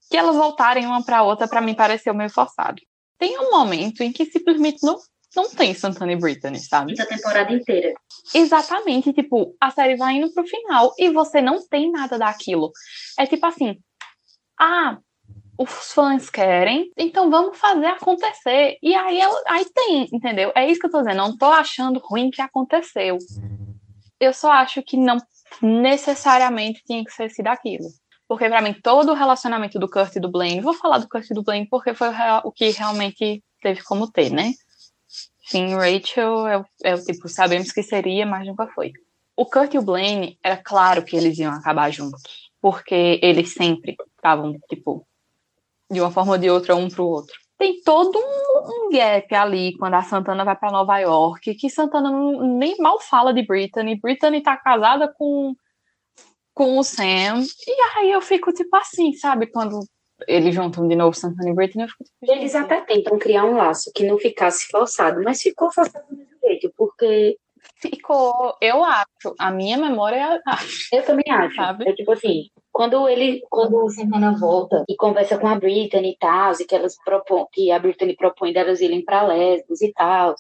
[0.10, 2.82] que elas voltarem uma pra outra pra mim pareceu meio forçado.
[3.18, 4.98] Tem um momento em que simplesmente não,
[5.36, 7.00] não tem Santana e Britney, sabe?
[7.00, 7.94] A temporada inteira.
[8.34, 12.72] Exatamente, tipo, a série vai indo pro final e você não tem nada daquilo.
[13.18, 13.78] É tipo assim,
[14.60, 14.98] ah,
[15.58, 18.78] os fãs querem, então vamos fazer acontecer.
[18.82, 20.52] E aí, ela- aí tem, entendeu?
[20.56, 23.18] É isso que eu tô dizendo, não tô achando ruim que aconteceu.
[24.20, 25.18] Eu só acho que não
[25.62, 27.88] necessariamente tinha que ser sido aquilo.
[28.28, 31.30] Porque pra mim, todo o relacionamento do Kurt e do Blaine, vou falar do Kurt
[31.30, 32.10] e do Blaine porque foi
[32.44, 34.52] o que realmente teve como ter, né?
[35.54, 38.92] E Rachel é, o- é o tipo, sabemos que seria, mas nunca foi.
[39.36, 42.22] O Kurt e o Blaine, era claro que eles iam acabar juntos.
[42.62, 45.08] Porque eles sempre estavam, tipo,
[45.90, 47.34] de uma forma ou de outra, um pro outro.
[47.58, 52.12] Tem todo um, um gap ali quando a Santana vai pra Nova York, que Santana
[52.12, 54.00] não- nem mal fala de Brittany.
[54.00, 55.56] Brittany tá casada com,
[56.54, 57.44] com o Sam.
[57.68, 59.48] E aí eu fico, tipo assim, sabe?
[59.48, 59.80] Quando
[60.28, 63.56] eles juntam de novo Santana e Brittany, eu fico tipo, Eles até tentam criar um
[63.58, 67.38] laço que não ficasse forçado, mas ficou forçado do mesmo jeito, porque
[67.82, 70.88] Ficou, eu acho, a minha memória acho.
[70.94, 71.56] eu também acho.
[71.56, 71.88] Sabe?
[71.90, 76.18] É tipo assim, quando ele, quando o Santana volta e conversa com a Britney e
[76.18, 80.36] tal, e que elas propõem, que a Britney propõe delas irem pra Lesbos e tal.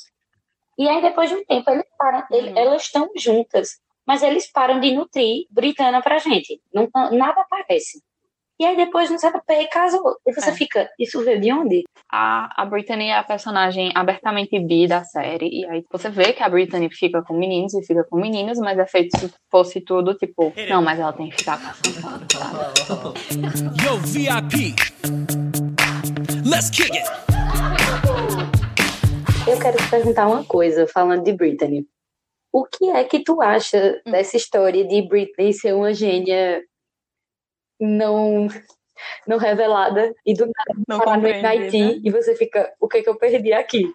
[0.77, 2.57] E aí depois de um tempo eles param, Uhum.
[2.57, 6.61] elas estão juntas, mas eles param de nutrir Britana pra gente.
[6.73, 8.01] Não, nada aparece.
[8.62, 10.18] E aí depois não sabe pé e casou.
[10.28, 10.53] E você É.
[10.53, 11.84] fica, isso veio de onde?
[12.12, 15.47] A, a Brittany é a personagem abertamente bi da série.
[15.62, 18.78] E aí você vê que a Brittany fica com meninos e fica com meninas, mas
[18.78, 23.20] é feito se fosse tudo tipo, não, mas ela tem que ficar com Santana, sabe?
[23.86, 24.76] Yo, VIP.
[26.45, 27.07] Let's kick it.
[29.47, 31.86] Eu quero te perguntar uma coisa, falando de Britney.
[32.51, 34.12] O que é que tu acha Hum.
[34.12, 36.62] dessa história de Britney ser uma gênia
[37.80, 38.47] não,
[39.27, 41.47] não revelada e do nada Não parar no.
[41.47, 43.93] Haiti e você fica, o que é que eu perdi aqui?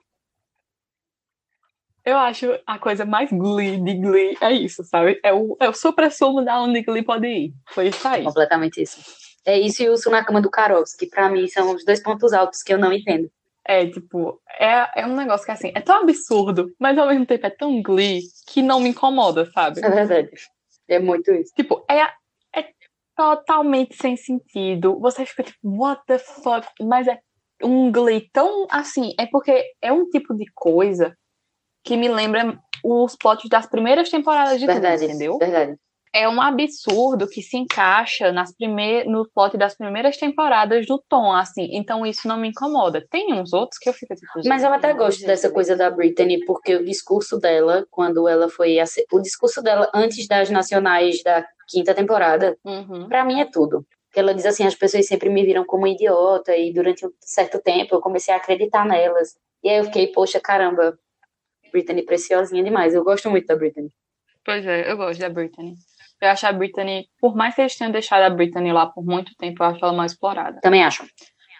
[2.04, 5.18] Eu acho a coisa mais Glee de Glee é isso, sabe?
[5.22, 7.54] É o, é o supra-sumo da onde Glee pode ir.
[7.70, 8.22] Foi isso aí.
[8.24, 9.00] Completamente isso.
[9.46, 12.02] É isso e o Urso na Cama do Karovski, que pra mim são os dois
[12.02, 13.30] pontos altos que eu não entendo.
[13.66, 17.46] É, tipo, é, é um negócio que assim, é tão absurdo, mas ao mesmo tempo
[17.46, 19.80] é tão Glee que não me incomoda, sabe?
[19.82, 20.30] É verdade.
[20.86, 21.54] É muito isso.
[21.54, 22.10] Tipo, é, é
[23.16, 24.98] totalmente sem sentido.
[25.00, 26.66] Você fica tipo, what the fuck?
[26.82, 27.18] Mas é
[27.62, 29.12] um Glee tão assim.
[29.18, 31.16] É porque é um tipo de coisa
[31.84, 35.04] que me lembra os plots das primeiras temporadas de Verdade.
[35.04, 35.38] entendeu?
[35.38, 35.76] Verdade.
[36.14, 41.32] É um absurdo que se encaixa nas primeir, no plot das primeiras temporadas do Tom,
[41.32, 41.68] assim.
[41.72, 43.04] Então isso não me incomoda.
[43.10, 44.30] Tem uns outros que eu fico tipo.
[44.46, 48.76] Mas eu até gosto dessa coisa da Britney, porque o discurso dela, quando ela foi.
[49.12, 53.08] O discurso dela antes das nacionais da quinta temporada, Uhum.
[53.08, 53.84] pra mim é tudo.
[54.06, 57.60] Porque ela diz assim: as pessoas sempre me viram como idiota, e durante um certo
[57.60, 59.34] tempo eu comecei a acreditar nelas.
[59.64, 60.96] E aí eu fiquei, poxa, caramba,
[61.72, 62.94] Britney preciosinha demais.
[62.94, 63.90] Eu gosto muito da Britney.
[64.44, 65.74] Pois é, eu gosto da Britney.
[66.24, 69.34] Eu acho a Britney, por mais que eles tenham deixado a Britney lá por muito
[69.36, 70.58] tempo, eu acho ela mais explorada.
[70.62, 71.04] Também acho.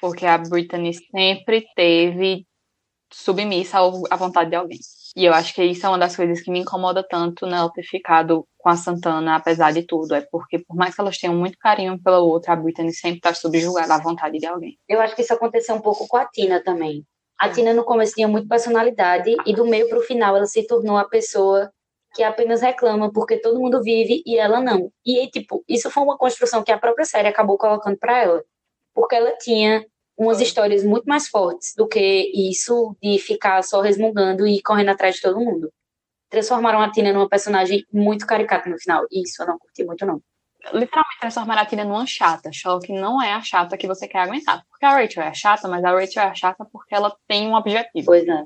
[0.01, 2.47] Porque a Britney sempre teve
[3.13, 3.79] submissa
[4.11, 4.79] à vontade de alguém.
[5.17, 7.85] E eu acho que isso é uma das coisas que me incomoda tanto nela ter
[7.85, 10.15] ficado com a Santana, apesar de tudo.
[10.15, 13.33] É porque, por mais que elas tenham muito carinho pela outra, a Britney sempre tá
[13.35, 14.79] subjugada à vontade de alguém.
[14.89, 17.05] Eu acho que isso aconteceu um pouco com a Tina também.
[17.39, 20.97] A Tina no começo tinha muito personalidade e do meio pro final ela se tornou
[20.97, 21.71] a pessoa
[22.15, 24.91] que apenas reclama porque todo mundo vive e ela não.
[25.05, 28.45] E aí, tipo, isso foi uma construção que a própria série acabou colocando pra ela,
[28.95, 29.85] porque ela tinha
[30.17, 35.17] umas histórias muito mais fortes do que isso de ficar só resmungando e correndo atrás
[35.17, 35.73] de todo mundo.
[36.31, 39.05] Transformaram a Tina numa personagem muito caricata no final.
[39.11, 40.21] E isso eu não curti muito, não.
[40.73, 42.51] Literalmente transformar a Tina numa chata.
[42.53, 44.65] Só que não é a chata que você quer aguentar.
[44.71, 47.47] Porque a Rachel é a chata, mas a Rachel é a chata porque ela tem
[47.47, 48.07] um objetivo.
[48.07, 48.45] Pois é.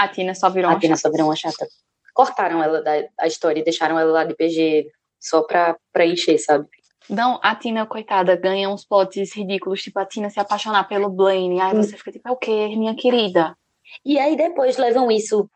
[0.00, 1.08] A Tina só virou A uma Tina chata.
[1.08, 1.68] só virou uma chata.
[2.14, 4.90] Cortaram ela da, da história e deixaram ela lá de PG
[5.20, 5.76] só pra,
[6.06, 6.66] encher, sabe?
[7.08, 11.60] Não, a Tina, coitada, ganha uns plots ridículos, tipo a Tina se apaixonar pelo Blaine.
[11.60, 13.54] Aí você fica tipo, é o quê, minha querida?
[14.02, 15.50] E aí depois levam isso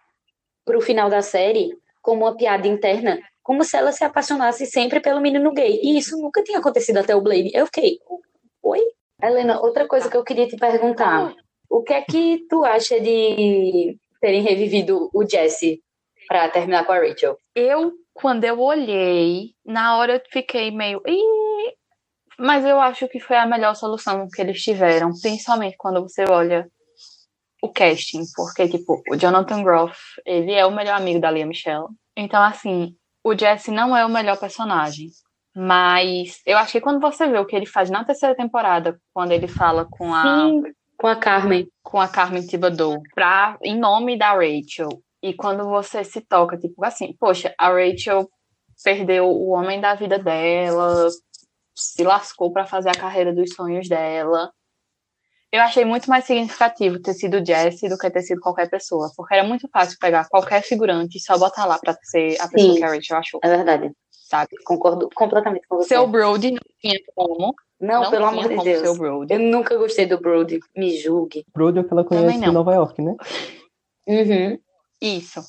[0.63, 1.71] pro final da série
[2.03, 5.81] como uma piada interna, como se ela se apaixonasse sempre pelo menino gay.
[5.83, 7.51] E isso nunca tinha acontecido até o Blade.
[7.55, 7.99] Eu fiquei,
[8.63, 8.81] oi?
[9.23, 11.35] Helena, outra coisa que eu queria te perguntar.
[11.71, 15.83] O que é que tu acha de terem revivido o Jesse
[16.27, 17.37] pra terminar com a Rachel?
[17.55, 21.03] Eu, quando eu olhei, na hora eu fiquei meio.
[21.07, 21.75] Ih!
[22.39, 26.67] Mas eu acho que foi a melhor solução que eles tiveram, principalmente quando você olha
[27.63, 31.89] o casting, porque, tipo, o Jonathan Groff, ele é o melhor amigo da Lia Michelle.
[32.17, 35.09] Então, assim, o Jesse não é o melhor personagem.
[35.55, 39.33] Mas eu acho que quando você vê o que ele faz na terceira temporada, quando
[39.33, 40.63] ele fala com a Sim,
[40.99, 41.69] com a Carmen.
[41.83, 44.89] com a Carmen Thibodeau pra, em nome da Rachel.
[45.23, 48.29] E quando você se toca, tipo assim, poxa, a Rachel
[48.83, 51.09] perdeu o homem da vida dela,
[51.75, 54.51] se lascou pra fazer a carreira dos sonhos dela.
[55.51, 59.35] Eu achei muito mais significativo ter sido Jesse do que ter sido qualquer pessoa, porque
[59.35, 62.79] era muito fácil pegar qualquer figurante e só botar lá pra ser a pessoa Sim.
[62.79, 63.93] que a Rachel achou, É verdade.
[64.11, 64.51] sabe?
[64.65, 65.91] Concordo completamente com você.
[65.91, 68.99] Seu Brody não tinha como, Não, não pelo amor de como ser o Deus.
[68.99, 69.33] Brody.
[69.35, 70.61] Eu nunca gostei do Brody.
[70.77, 71.45] Me julgue.
[71.55, 73.15] Brody é o que ela conhece em Nova York, né?
[74.07, 74.59] Uhum.
[75.01, 75.41] Isso.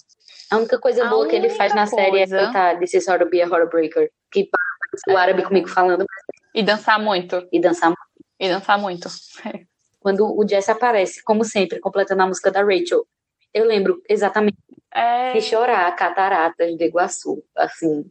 [0.51, 2.93] A única coisa A boa que ele faz na única série é coisa- cantar This
[2.93, 4.11] is how to be a heartbreaker.
[4.31, 5.21] Que parece o É.
[5.21, 6.05] árabe comigo falando
[6.53, 7.47] E dançar muito.
[7.51, 7.93] e dançar.
[8.39, 9.07] E dançar muito.
[9.99, 13.05] Quando o Jesse aparece, como sempre, completando a música da Rachel,
[13.53, 14.57] eu lembro exatamente
[14.93, 15.33] É...
[15.33, 18.05] de chorar cataratas de Iguaçu, assim.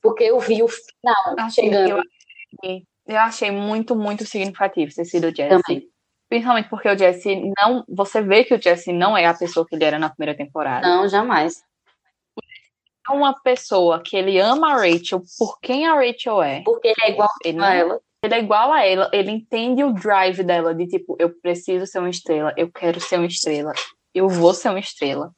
[0.00, 2.02] Porque eu vi o final Assim, chegando
[2.62, 5.48] eu, eu achei muito, muito significativo ter sido o Jesse.
[5.62, 5.88] também.
[6.28, 7.84] Principalmente porque o Jesse não.
[7.88, 10.86] Você vê que o Jesse não é a pessoa que ele era na primeira temporada.
[10.88, 11.62] Não, jamais.
[13.08, 16.62] É uma pessoa que ele ama a Rachel por quem a Rachel é.
[16.62, 18.00] Porque ele é igual Ele, a ela.
[18.24, 21.98] ele é igual a ela, ele entende o drive dela de tipo, eu preciso ser
[21.98, 23.72] uma estrela, eu quero ser uma estrela,
[24.14, 25.32] eu vou ser uma estrela.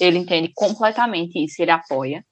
[0.00, 2.24] Ele entende completamente isso, ele apoia.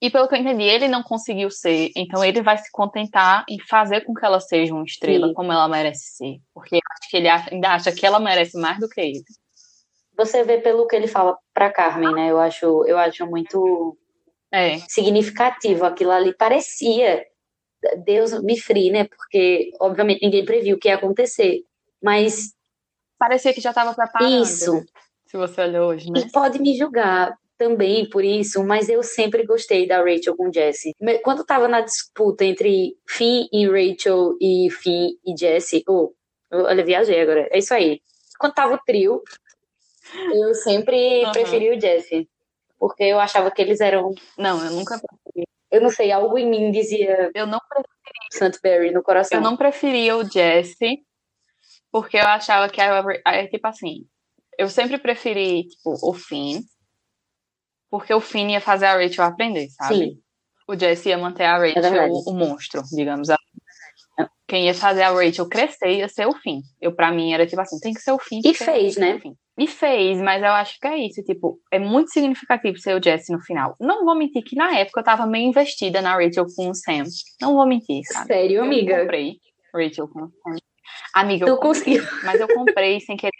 [0.00, 3.58] E pelo que eu entendi, ele não conseguiu ser, então ele vai se contentar em
[3.60, 5.34] fazer com que ela seja uma estrela Sim.
[5.34, 6.36] como ela merece ser.
[6.52, 9.22] Porque acho que ele ainda acha que ela merece mais do que ele.
[10.16, 12.30] Você vê pelo que ele fala pra Carmen, né?
[12.30, 13.96] Eu acho, eu acho muito
[14.52, 16.34] É, significativo aquilo ali.
[16.36, 17.24] Parecia,
[18.04, 19.04] Deus me free, né?
[19.04, 21.62] Porque, obviamente, ninguém previu o que ia acontecer.
[22.02, 22.52] Mas
[23.18, 24.42] parecia que já estava preparando.
[24.42, 24.84] isso,
[25.26, 26.20] Se você olhou hoje, né?
[26.20, 30.94] E pode me julgar também por isso, mas eu sempre gostei da Rachel com Jesse.
[31.22, 36.12] Quando tava na disputa entre Finn e Rachel e Finn e Jesse, oh,
[36.50, 37.48] eu- olha, viajei agora.
[37.50, 38.00] É isso aí.
[38.38, 39.22] Quando tava o trio,
[40.32, 41.32] eu sempre Aham.
[41.32, 42.28] preferi o Jesse.
[42.78, 45.00] Porque eu achava que eles eram, Não, eu nunca.
[45.70, 47.58] eu não sei, algo em mim dizia Eu não
[48.30, 49.38] Santberry no coração.
[49.38, 51.02] Eu não preferia o Jesse,
[51.90, 54.06] porque eu achava que a, a- tipo assim,
[54.58, 56.60] eu sempre preferi, tipo, o Finn,
[57.98, 59.94] porque o Finn ia fazer a Rachel aprender, sabe?
[59.96, 60.20] Sim,
[60.68, 62.12] O Jesse ia manter a Rachel verdade.
[62.12, 63.42] o, o monstro, digamos assim.
[64.48, 66.60] Quem ia fazer a Rachel crescer ia ser o Finn.
[66.80, 68.40] Eu, pra mim, era tipo assim, tem que ser o Finn.
[68.44, 69.20] E fez, né?
[69.24, 69.36] o.
[69.58, 73.32] E fez, mas eu acho que é isso, tipo, é muito significativo ser o Jesse
[73.32, 73.74] no final.
[73.80, 77.04] Não vou mentir que na época eu tava meio investida na Rachel com o Sam.
[77.40, 78.26] Não vou mentir, sabe?
[78.26, 79.00] sério, Eu amiga.
[79.00, 79.38] comprei
[79.74, 80.56] Rachel com Sam.
[81.14, 83.32] Amiga, eu comprei, mas eu comprei sem querer.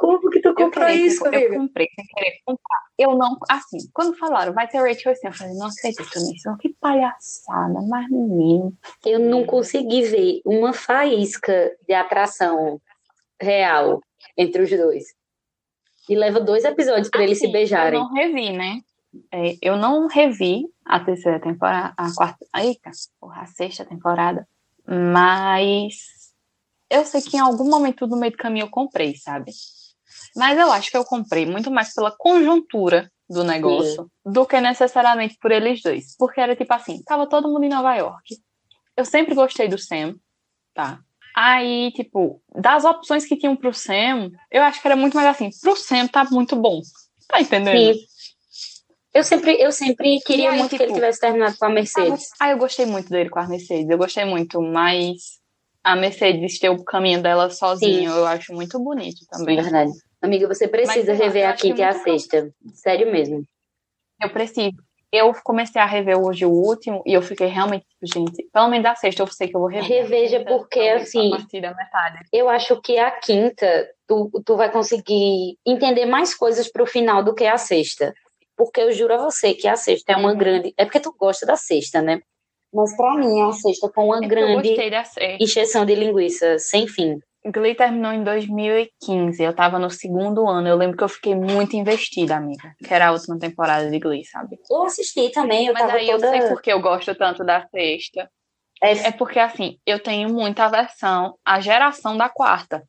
[0.00, 1.56] Como que tu Eu, comprou queria, isso, tipo, eu amiga?
[1.58, 2.80] comprei sem querer comprar.
[2.98, 6.56] Eu não, assim, quando falaram, vai ter Rachel assim, eu falei, não acredito nisso.
[6.58, 8.72] Que palhaçada, mas menino.
[9.04, 12.80] Eu não consegui ver uma faísca de atração
[13.38, 14.00] real
[14.38, 15.04] entre os dois.
[16.08, 18.00] E leva dois episódios pra eles se Assim, beijarem.
[18.00, 18.80] Eu não revi, né?
[19.30, 22.90] É, eu não revi a terceira temporada, a quarta, eita,
[23.20, 24.48] porra, a sexta temporada,
[24.86, 25.94] mas
[26.88, 29.52] Eu sei que em algum momento do meio do caminho eu comprei, sabe?
[30.36, 35.36] Mas eu acho que eu comprei muito mais pela conjuntura do negócio do que necessariamente
[35.40, 36.16] por eles dois.
[36.18, 38.36] Porque era tipo assim, tava todo mundo em Nova York.
[38.96, 40.16] Eu sempre gostei do Sam,
[40.74, 41.00] tá?
[41.36, 45.48] Aí, tipo, das opções que tinham pro Sam, eu acho que era muito mais assim,
[45.62, 46.80] pro Sam tá muito bom.
[47.28, 47.94] Tá entendendo?
[47.94, 48.00] Sim.
[49.12, 52.28] Eu sempre, eu sempre queria aí, muito que ele tipo, tivesse terminado com a Mercedes.
[52.38, 53.88] Ah, eu gostei muito dele com a Mercedes.
[53.88, 55.40] Eu gostei muito, mas
[55.82, 59.56] a Mercedes ter o caminho dela sozinho, eu acho muito bonito também.
[59.56, 59.90] verdade.
[60.22, 62.50] Amiga, você precisa Mas, rever a acho que quinta e a sexta.
[62.74, 63.44] Sério mesmo.
[64.22, 64.76] Eu preciso.
[65.12, 68.94] Eu comecei a rever hoje o último e eu fiquei realmente, gente, pelo menos a
[68.94, 69.88] sexta eu sei que eu vou rever.
[69.88, 72.18] Reveja, porque, assim, A da metade.
[72.32, 77.34] Eu acho que a quinta, tu, tu vai conseguir entender mais coisas pro final do
[77.34, 78.14] que a sexta.
[78.56, 80.38] Porque eu juro a você que a sexta é uma Uhum.
[80.38, 80.74] grande.
[80.76, 82.20] É porque tu gosta da sexta, né?
[82.72, 85.04] Mas pra mim, a sexta foi uma É eu grande da
[85.40, 87.18] encheção de linguiça, sem fim.
[87.46, 89.42] Glee terminou em 2015.
[89.42, 90.68] Eu tava no segundo ano.
[90.68, 92.74] Eu lembro que eu fiquei muito investida, amiga.
[92.78, 94.58] Que era a última temporada de Glee, sabe?
[94.70, 96.30] Eu assisti também, eu Mas aí eu toda.
[96.30, 98.30] sei por que eu gosto tanto da sexta.
[98.82, 102.82] É, É porque, assim, eu tenho muita aversão à geração da quarta.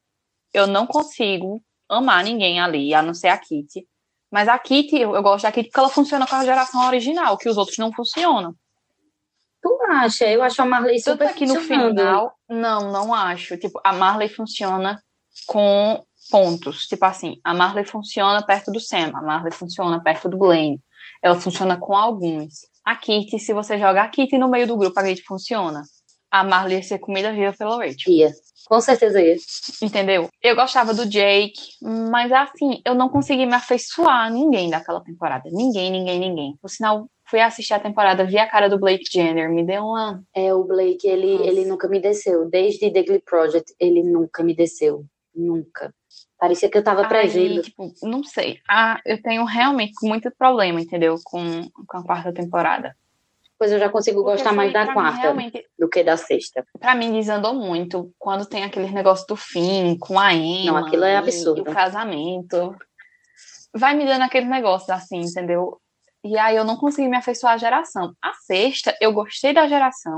[0.53, 3.85] Eu não consigo amar ninguém ali, a não ser a Kitty.
[4.31, 7.37] Mas a Kitty, eu, eu gosto da Kitty porque ela funciona com a geração original,
[7.37, 8.55] que os outros não funcionam.
[9.61, 10.25] Tu acha?
[10.25, 13.57] Eu acho a Marley Tanto super é que no final, não, não acho.
[13.57, 15.01] Tipo, a Marley funciona
[15.45, 16.87] com pontos.
[16.87, 20.81] Tipo assim, a Marley funciona perto do Sam, a Marley funciona perto do Blaine.
[21.21, 22.69] Ela funciona com alguns.
[22.83, 25.83] A Kitty, se você jogar a Kitty no meio do grupo, a Kitty funciona.
[26.31, 28.13] A Marley ia ser comida viva pela Rachel.
[28.13, 28.31] Ia.
[28.67, 29.35] Com certeza ia.
[29.81, 30.29] Entendeu?
[30.41, 35.49] Eu gostava do Jake, mas assim, eu não consegui me afeiçoar a ninguém daquela temporada.
[35.51, 36.57] Ninguém, ninguém, ninguém.
[36.61, 40.21] Por sinal, fui assistir a temporada, vi a cara do Blake Jenner, me deu uma.
[40.35, 41.47] É, o Blake, ele, Nossa.
[41.49, 42.49] ele nunca me desceu.
[42.49, 45.05] Desde The Glee Project, ele nunca me desceu.
[45.33, 45.93] Nunca.
[46.37, 47.61] Parecia que eu tava prevendo.
[47.61, 48.59] Tipo, não sei.
[48.69, 51.15] Ah, eu tenho realmente muito problema, entendeu?
[51.23, 52.93] Com, com a quarta temporada.
[53.57, 56.65] Pois eu já consigo Porque gostar mais da quarta Mim, do que da sexta.
[56.79, 60.81] pra mim, desandou muito quando tem aquele negócio do fim, com a Emma.
[60.81, 61.59] Não, aquilo é e- absurdo.
[61.59, 62.75] E o casamento.
[63.73, 65.79] Vai me dando aquele negócio assim, entendeu?
[66.23, 68.13] E aí eu não consegui me afeiçoar à geração.
[68.21, 70.17] A sexta, eu gostei da geração.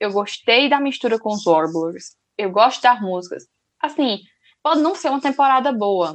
[0.00, 2.16] Eu gostei da mistura com os Warblers.
[2.36, 3.46] Eu gosto das músicas.
[3.80, 4.20] Assim,
[4.62, 6.14] pode não ser uma temporada boa,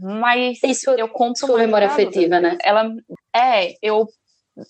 [0.00, 2.58] mas sua, eu compro sua memória afetiva, né?
[2.62, 2.90] Ela
[3.34, 4.06] é, eu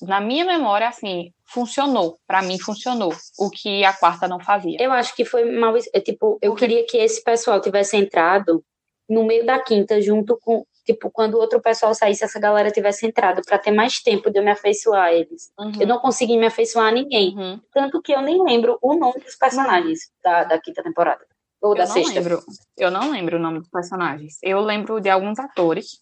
[0.03, 4.77] na minha memória assim, funcionou, Pra mim funcionou, o que a quarta não fazia.
[4.81, 5.75] Eu acho que foi mal.
[5.77, 8.63] é, Tipo, eu queria que esse pessoal tivesse entrado
[9.09, 10.65] no meio da quinta, junto com.
[10.89, 14.39] Tipo, quando o outro pessoal saísse, essa galera tivesse entrado, pra ter mais tempo de
[14.39, 15.53] eu me afeiçoar a eles.
[15.59, 15.73] Uhum.
[15.79, 17.37] Eu não consegui me afeiçoar a ninguém.
[17.37, 17.61] Uhum.
[17.75, 21.27] Tanto que eu nem lembro o nome dos personagens da, da quinta temporada.
[21.61, 22.15] Ou da Eu não sexta.
[22.15, 22.41] lembro.
[22.79, 24.39] Eu não lembro o nome dos personagens.
[24.43, 25.99] Eu lembro de alguns atores,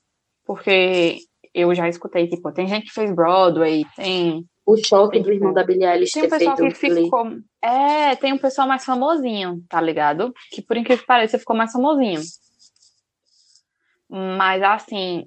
[0.46, 1.18] porque
[1.52, 5.52] eu já escutei, tipo, tem gente que fez Broadway, tem, O choque do Tipo, irmão
[5.52, 7.04] da Billie Eilish tem ter um pessoal que feito Glee.
[7.06, 7.26] ficou.
[7.60, 10.32] É, tem um pessoal mais famosinho, tá ligado?
[10.52, 12.20] Que por incrível que pareça ficou mais famosinho.
[14.08, 15.24] Mas assim,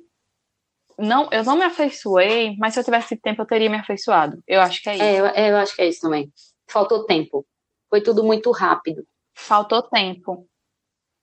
[0.98, 4.42] não, eu não me afeiçoei, mas se eu tivesse tempo eu teria me afeiçoado.
[4.48, 5.04] Eu acho que é isso.
[5.04, 6.32] É, eu, é, eu acho que é isso também.
[6.70, 7.46] Faltou tempo.
[7.90, 9.04] Foi tudo muito rápido.
[9.36, 10.46] Faltou tempo.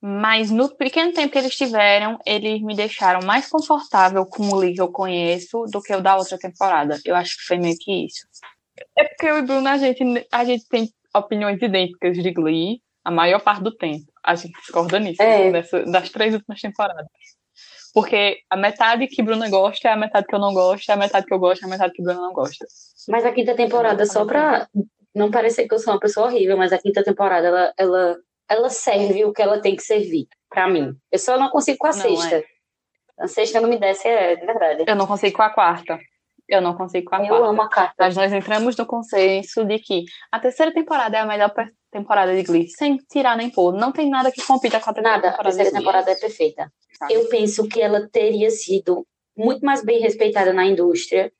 [0.00, 4.74] Mas no pequeno tempo que eles tiveram, eles me deixaram mais confortável com o Lee
[4.74, 6.98] que eu conheço do que o da outra temporada.
[7.04, 8.26] Eu acho que foi meio que isso.
[8.94, 13.10] É porque eu e Bruno, a gente, a gente tem opiniões idênticas de Glee a
[13.10, 14.04] maior parte do tempo.
[14.22, 15.50] A gente discorda nisso, É.
[15.50, 17.06] nessa- das três últimas temporadas.
[17.96, 20.98] Porque a metade que Bruna gosta é a metade que eu não gosto, é a
[20.98, 22.66] metade que eu gosto, é a metade que Bruna não gosta.
[23.08, 24.68] Mas a quinta temporada, só pra
[25.14, 28.16] não parecer que eu sou uma pessoa horrível, mas a quinta temporada, ela, ela,
[28.50, 30.94] ela serve o que ela tem que servir, pra mim.
[31.10, 32.36] Eu só não consigo com a Não, sexta.
[32.36, 32.44] é.
[33.18, 34.84] A sexta não me desce, é de verdade.
[34.86, 35.98] Eu não consigo com a quarta.
[36.48, 37.46] Eu não consigo com a Eu quarta.
[37.46, 37.94] amo a carta.
[37.98, 41.52] Mas nós entramos no consenso de que a terceira temporada é a melhor
[41.90, 43.72] temporada de Glee, sem tirar nem pôr.
[43.72, 45.84] Não tem nada que compita com a terceira Nada, a temporada terceira de Glee.
[45.84, 46.72] temporada é perfeita.
[46.98, 47.14] sabe?
[47.14, 51.32] Eu penso que ela teria sido muito mais bem respeitada na indústria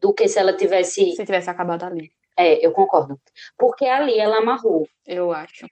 [0.00, 1.12] do que se ela tivesse.
[1.16, 3.18] Se tivesse acabado ali, É, eu concordo.
[3.58, 4.86] Porque ali ela amarrou.
[5.06, 5.66] eu acho.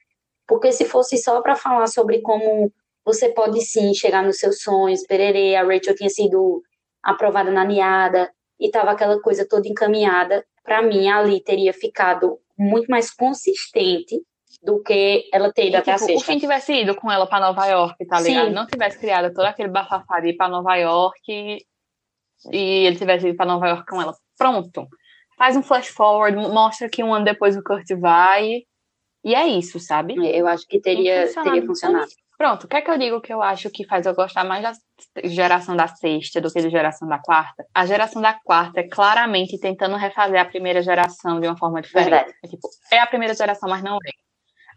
[0.47, 2.73] Porque se fosse só para falar sobre como
[3.05, 6.63] você pode sim chegar nos seus sonhos, pererê, a Rachel tinha sido
[7.03, 8.31] aprovada na niada
[8.65, 14.23] e tava aquela coisa toda encaminhada, para mim ali teria ficado muito mais consistente
[14.63, 16.33] do que ela ter ido E, até a tipo, o sexta.
[16.33, 18.29] fim tivesse ido com ela pra Nova York, tá Sim.
[18.29, 18.51] ligado?
[18.53, 21.59] Não tivesse criado todo aquele bafafá de ir pra Nova York e,
[22.51, 24.15] e ele tivesse ido pra Nova York com ela.
[24.39, 24.89] Pronto.
[25.37, 28.63] Faz um flash forward, mostra que um ano depois o Kurt vai
[29.23, 30.15] E é isso, sabe?
[30.35, 32.09] Eu acho que teria, teria funcionado.
[32.37, 34.63] Pronto, o que é que eu digo que eu acho que faz eu gostar mais
[34.63, 34.73] da
[35.25, 37.65] geração da sexta do que da geração da quarta?
[37.73, 42.35] A geração da quarta é claramente tentando refazer a primeira geração de uma forma diferente.
[42.43, 44.24] É, tipo, é a primeira geração, mas não é.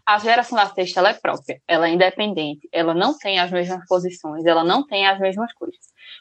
[0.08, 3.86] A geração da sexta ela é própria, ela é independente, ela não tem as mesmas
[3.90, 5.78] posições, ela não tem as mesmas coisas.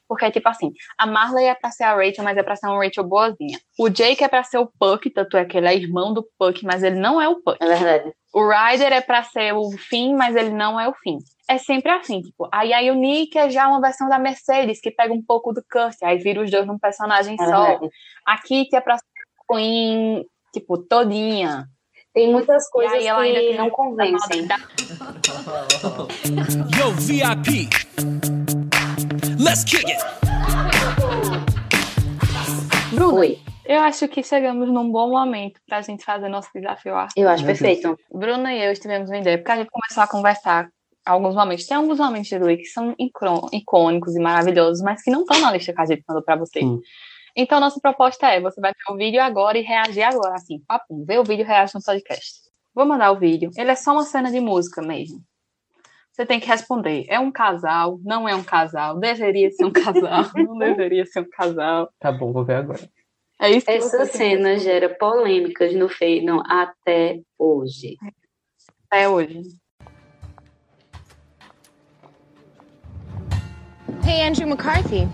[0.08, 2.66] Porque é tipo assim, a Marley é pra ser a Rachel, mas é pra ser
[2.66, 3.60] uma Rachel boazinha.
[3.78, 6.64] O Jake é pra ser o Puck, tanto é que ele é irmão do Puck,
[6.64, 7.58] mas ele não é o Puck.
[7.60, 8.12] É verdade.
[8.34, 11.18] O Ryder é pra ser o Finn, mas ele não é o Finn.
[11.48, 15.14] É sempre assim, tipo, aí a Unique é já uma versão da Mercedes, que pega
[15.14, 17.66] um pouco do Kurt, aí vira os dois num personagem É só.
[17.66, 17.88] verdade.
[18.26, 21.68] A Kitty é pra ser a Queen, tipo, todinha.
[22.16, 24.48] Tem muitas coisas aí que não a convencem.
[26.74, 27.68] Yo, VIP.
[29.38, 30.02] Let's kick it.
[32.94, 36.96] Bruna, Oi, eu acho que chegamos num bom momento pra gente fazer nosso desafio eu
[36.96, 37.44] acho Meu Deus.
[37.44, 37.98] perfeito.
[38.10, 40.70] Bruna e eu tivemos uma ideia, porque a gente começou a conversar
[41.04, 41.66] alguns momentos.
[41.66, 42.94] Tem alguns momentos de Louis que são
[43.52, 46.60] icônicos e maravilhosos, mas que não estão na lista que a gente mandou pra você.
[46.60, 46.80] Sim.
[47.36, 51.04] Então, nossa proposta é: você vai ver o vídeo agora e reagir agora, assim, papum.
[51.04, 52.46] Vê o vídeo e reage no podcast.
[52.74, 53.50] Vou mandar o vídeo.
[53.56, 55.22] Ele é só uma cena de música mesmo.
[56.10, 58.00] Você tem que responder: é um casal?
[58.02, 58.98] Não é um casal?
[58.98, 60.24] Deveria ser um casal?
[60.34, 61.90] Não deveria ser um casal?
[62.00, 62.88] Tá bom, vou ver agora.
[63.38, 67.98] É isso que Essa tem cena gera polêmicas no Feidon até hoje.
[68.86, 69.42] até hoje.
[74.06, 75.06] Hey, Andrew McCarthy.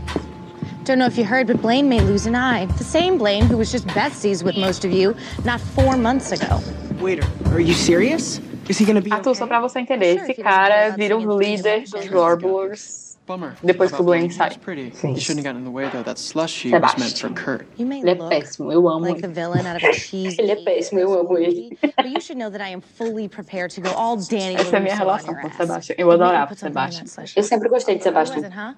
[0.84, 2.66] Don't know if you heard, but Blaine may lose an eye.
[2.66, 5.14] The same Blaine who was just besties with most of you
[5.44, 6.60] not four months ago.
[7.00, 8.40] Waiter, are you serious?
[8.68, 9.48] Is he gonna be Arthur, só okay?
[9.48, 13.54] pra você entender, esse cara vira o líder dos Warblers Bummer.
[13.62, 14.32] depois que o About Blaine Blaine.
[14.32, 14.48] sai.
[14.50, 14.90] He's pretty.
[14.94, 15.14] Sim.
[15.14, 16.02] He shouldn't have gotten in the way though.
[16.02, 17.34] That slushy was meant for Sebastian.
[17.34, 17.66] Kurt.
[17.76, 19.34] You may Ele é look péssimo, eu amo like the ele.
[19.34, 20.36] villain out of a cheesy.
[20.42, 21.76] Ele é péssimo, eu amo ele.
[21.96, 24.78] But you should know that I am fully prepared to go all Danny Essa é
[24.78, 25.56] a minha LaRusso on relação your com o ass.
[25.58, 25.94] Sebastian.
[25.98, 27.06] Eu Maybe adorava o put something in that Sebastian.
[27.06, 27.34] slushy.
[27.38, 28.48] Eu sempre gostei de What was Sebastian.
[28.48, 28.74] it, huh?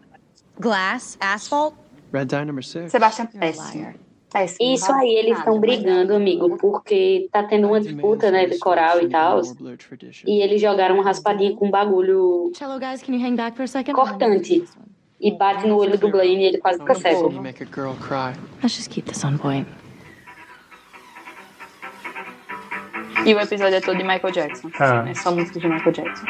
[0.61, 1.17] Glass?
[1.21, 1.75] Asphalt?
[2.15, 2.93] Red dye number six.
[2.93, 3.27] Sebastian.
[3.27, 3.95] Péssimo.
[4.61, 9.09] Isso aí, eles estão brigando, amigo, porque tá tendo uma disputa, né, de coral e
[9.09, 9.41] tal.
[10.27, 13.63] E eles jogaram uma raspadinha com um bagulho Cello guys, can you hang back for
[13.63, 13.95] a second?
[13.95, 14.65] cortante.
[15.21, 17.33] E bate no olho do Blaine e ele quase fica cego.
[17.33, 18.35] You make a girl cry.
[18.61, 19.69] Let's just keep this on point.
[23.25, 24.71] E o episódio é todo de Michael Jackson.
[24.79, 25.09] Ah.
[25.09, 26.27] É só música de Michael Jackson.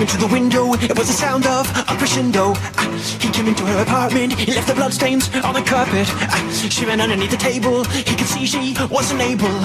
[0.00, 2.54] Came into the window, it was the sound of a crescendo.
[2.78, 2.88] Ah,
[3.20, 6.06] He came into her apartment, he left the bloodstains on the carpet.
[6.32, 6.40] Ah,
[6.70, 9.58] She ran underneath the table, he could see she wasn't able.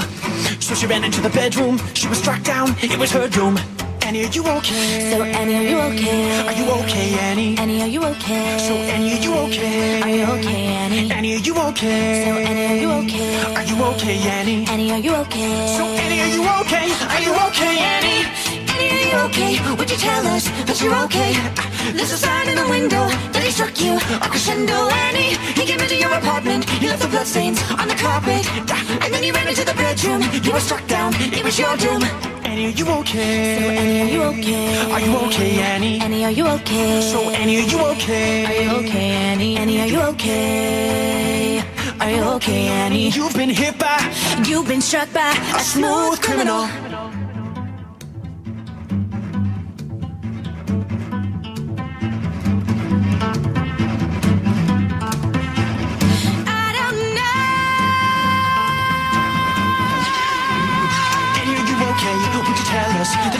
[0.59, 3.57] So she ran into the bedroom, she was struck down, it was her doom.
[4.03, 5.11] Annie, are you okay?
[5.11, 6.47] So Annie, are you okay?
[6.47, 7.57] Are you okay, Annie?
[7.57, 8.57] Annie, are you okay?
[8.59, 10.01] So Annie, are you okay?
[10.01, 11.11] Are you okay, Annie?
[11.11, 12.25] Annie, are you okay?
[12.25, 13.55] So Annie, are you okay?
[13.55, 14.65] Are you okay, Annie?
[14.67, 15.51] Annie, are you okay?
[15.77, 16.87] So Annie, are you okay?
[17.13, 18.44] Are you okay, Annie?
[19.25, 19.59] Okay?
[19.77, 21.31] Would you tell us that you're okay?
[21.95, 23.95] There's a sign in the window that he struck you.
[23.95, 25.37] A crescendo, Annie.
[25.53, 26.69] He came into your apartment.
[26.69, 28.43] He left the bloodstains on the carpet.
[29.03, 30.21] And then he ran into the bedroom.
[30.43, 31.13] You were struck down.
[31.15, 32.03] It was your doom.
[32.55, 33.59] Annie, are you okay?
[33.59, 34.91] So Annie, are you okay?
[34.91, 35.99] Are you okay, Annie?
[35.99, 37.01] Annie, are you okay?
[37.01, 38.45] So Annie, are you okay?
[38.45, 39.57] Are you okay, Annie?
[39.57, 41.63] Annie, are you okay?
[41.99, 43.09] Are you okay, Annie?
[43.09, 43.97] You've been hit by
[44.45, 46.63] You've been struck by a smooth criminal.
[46.63, 46.94] I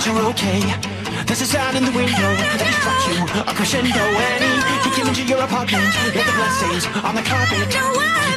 [0.06, 0.62] you're okay?
[1.26, 3.18] There's a sign in the window that struck you.
[3.41, 4.62] A crescendo, Annie.
[4.86, 5.89] He came into your apartment.
[6.14, 7.66] Left the bloodstains on the carpet.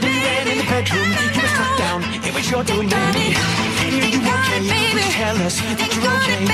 [0.01, 1.05] Then you ran in the bedroom.
[1.05, 2.01] You were struck down.
[2.25, 3.37] It was your doing, Annie.
[3.85, 4.64] Annie, are you okay?
[4.97, 6.49] Would you tell us that you're okay?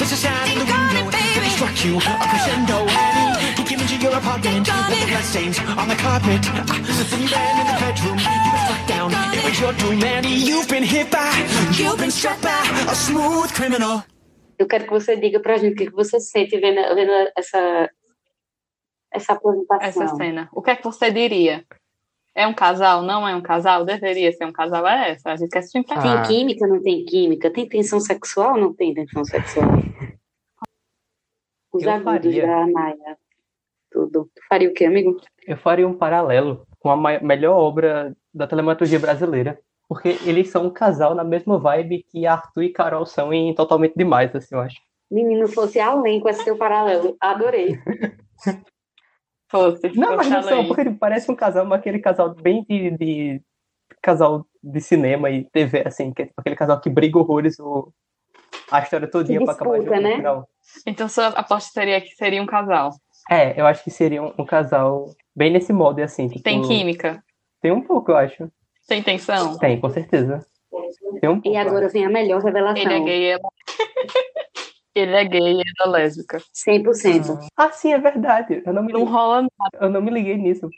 [0.00, 2.00] There's a sign in the window that struck you.
[2.00, 3.60] A crescendo, Annie.
[3.60, 4.72] He came into your apartment.
[4.72, 6.40] Left the bloodstains on the carpet.
[6.40, 8.16] Then you ran in the bedroom.
[8.16, 9.12] You were struck down.
[9.36, 10.32] It was your doing, Annie.
[10.32, 11.28] You've been hit by.
[11.76, 12.56] You've been struck by
[12.88, 14.00] a smooth criminal.
[14.58, 17.90] Eu quero que você diga pra gente o que que você sente vendo, vendo essa,
[19.12, 20.02] essa apresentação.
[20.02, 20.48] Essa cena.
[20.52, 21.64] O que é que você diria?
[22.34, 23.02] É um casal?
[23.02, 23.84] Não é um casal?
[23.84, 24.86] Deveria ser um casal?
[24.86, 25.30] É essa.
[25.32, 26.26] A gente quer se impressionar.
[26.26, 26.38] Tem Ah.
[26.38, 27.50] química, não tem química?
[27.50, 29.68] Tem tensão sexual, não tem tensão sexual?
[31.72, 32.46] Os Eu agudos faria.
[32.46, 33.18] da Maia.
[33.90, 34.30] Tudo.
[34.34, 35.18] Tu faria o quê, amigo?
[35.46, 40.70] Eu faria um paralelo com a melhor obra da telematurgia brasileira, porque eles são um
[40.70, 44.76] casal na mesma vibe que Arthur e Carol são em Totalmente Demais, assim, eu acho.
[45.10, 47.16] Menino, fosse além com esse teu paralelo.
[47.20, 47.78] Adorei.
[49.48, 49.92] Fosse.
[49.94, 53.42] Não, mas não são, porque ele parece um casal, mas aquele casal bem de, de
[54.02, 57.92] casal de cinema e TV, assim, que é tipo aquele casal que briga horrores o,
[58.70, 60.16] a história todinha pra acabar disputa, no né?
[60.16, 60.48] final.
[60.84, 62.90] Então sua aposta seria que seria um casal.
[63.30, 66.28] É, eu acho que seria um, um casal bem nesse molde, assim.
[66.28, 67.22] Tipo, Tem química?
[67.60, 68.50] Tem um pouco, eu acho.
[68.86, 69.58] Tem tensão?
[69.58, 70.46] Tem, com certeza.
[71.20, 71.48] Tem um pouco.
[71.48, 72.82] E agora vem a melhor revelação.
[72.82, 73.48] Ele é gay e ela...
[74.94, 76.38] Ele é gay e ela é lésbica.
[76.54, 77.48] 100%.
[77.54, 78.62] Ah, sim, é verdade.
[78.64, 79.78] Eu não me, Não rola nada.
[79.78, 80.70] eu não me liguei nisso.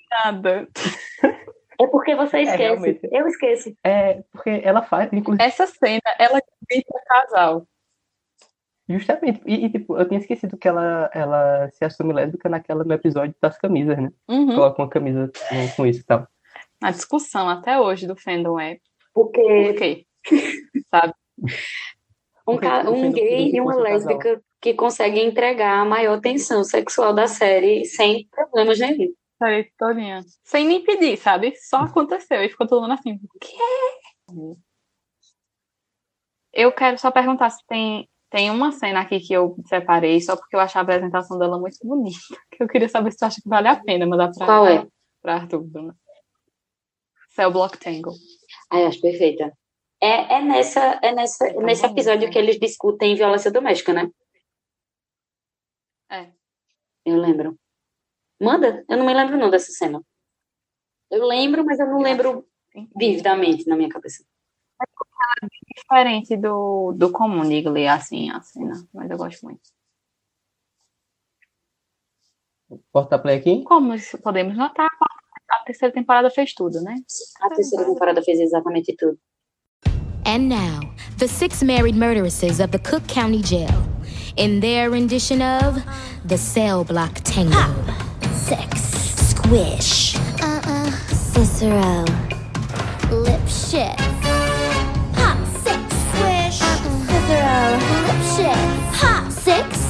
[1.81, 2.57] É porque você esquece.
[2.63, 3.09] realmente.
[3.13, 3.73] eu esqueço.
[3.85, 7.65] É, porque ela faz, inclusive, Essa cena, ela grita casal.
[8.89, 9.41] justamente.
[9.47, 13.37] E, e, tipo, eu tinha esquecido que ela, ela se assume lésbica naquela, no episódio
[13.41, 14.11] das camisas, né?
[14.29, 14.47] Uhum.
[14.49, 16.27] Coloca uma camisa com, com isso e tal.
[16.83, 18.79] A discussão até hoje do fandom é
[19.13, 20.07] Porque por quê?
[20.91, 21.13] Sabe?
[22.47, 23.93] um, um fandom gay e uma um casal.
[23.93, 29.13] lésbica que conseguem entregar a maior tensão sexual da série sem problemas nenhum.
[29.39, 30.21] Série todinha.
[30.43, 31.55] Sem nem pedir, sabe?
[31.57, 33.13] Só aconteceu e ficou todo mundo assim.
[33.13, 34.57] O quê?
[36.53, 40.57] Eu quero só perguntar se tem, tem uma cena aqui que eu separei só porque
[40.57, 42.19] eu achei a apresentação dela muito bonita.
[42.51, 44.85] Que eu queria saber se tu acha que vale a pena mandar pra, Qual é?
[45.23, 45.97] pra Arthur, Bruna.
[47.39, 48.15] Cell Block Tangle.
[48.69, 49.57] Ai, acho perfeita.
[50.03, 54.11] É, é, nessa, é nessa, nesse episódio que eles discutem violência doméstica, né?
[56.11, 56.33] É.
[57.05, 57.57] Eu lembro.
[58.41, 58.85] Manda?
[58.89, 60.03] Eu não me lembro não dessa cena.
[61.09, 62.45] Eu lembro, mas eu não lembro
[62.97, 64.25] vividamente na minha cabeça.
[65.77, 69.71] Diferente do, do comum de ler assim a cena, mas eu gosto muito.
[72.93, 73.63] Porta play aqui?
[73.63, 74.91] Como podemos notar,
[75.51, 76.97] a terceira temporada fez tudo, né?
[77.41, 79.19] A terceira temporada fez exatamente tudo.
[80.25, 80.81] And now,
[81.19, 83.89] the six married murderesses of the Cook County Jail
[84.37, 85.83] in their rendition of
[86.25, 87.75] the Cell Block Tango.
[88.35, 88.81] Six.
[89.31, 90.17] Squish.
[90.43, 90.91] Uh-uh.
[91.09, 92.05] Cicero.
[93.11, 93.99] Lip shit.
[95.17, 95.81] Hot six.
[96.13, 96.61] Squish.
[96.61, 96.99] Uh-uh.
[97.07, 97.79] Cicero.
[98.05, 98.59] Lip shit.
[99.01, 99.88] Hot six.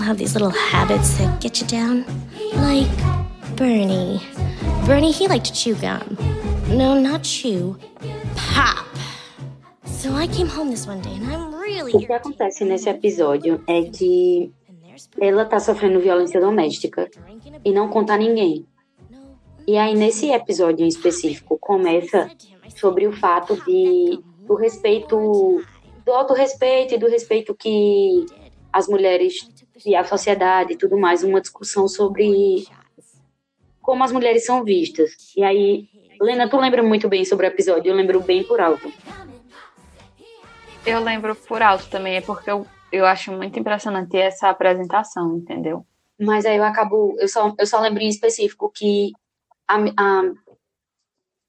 [0.00, 2.04] People have these little habits that get you down?
[2.54, 2.88] Like
[3.56, 4.20] Bernie.
[4.86, 6.16] Bernie, he liked to chew gum.
[6.68, 7.78] No, not chew.
[8.34, 8.86] Pop.
[9.84, 13.62] So I came home this one day and I'm really O que acontece nesse episódio
[13.66, 14.50] é que
[15.20, 17.10] ela tá sofrendo violência doméstica
[17.64, 18.66] e não conta a ninguém.
[19.66, 22.30] E aí, nesse episódio em específico, começa
[22.74, 25.62] sobre o fato de do respeito,
[26.04, 28.26] do autorrespeito e do respeito que
[28.72, 29.34] as mulheres
[29.86, 32.66] e a sociedade e tudo mais, uma discussão sobre
[33.80, 35.10] como as mulheres são vistas.
[35.36, 35.88] E aí,
[36.20, 38.92] Lena, tu lembra muito bem sobre o episódio, eu lembro bem por alto.
[40.86, 45.84] Eu lembro por alto também, é porque eu, eu acho muito impressionante essa apresentação, entendeu?
[46.18, 49.12] Mas aí eu acabo, eu só, eu só lembro em específico que
[49.68, 50.32] a, a-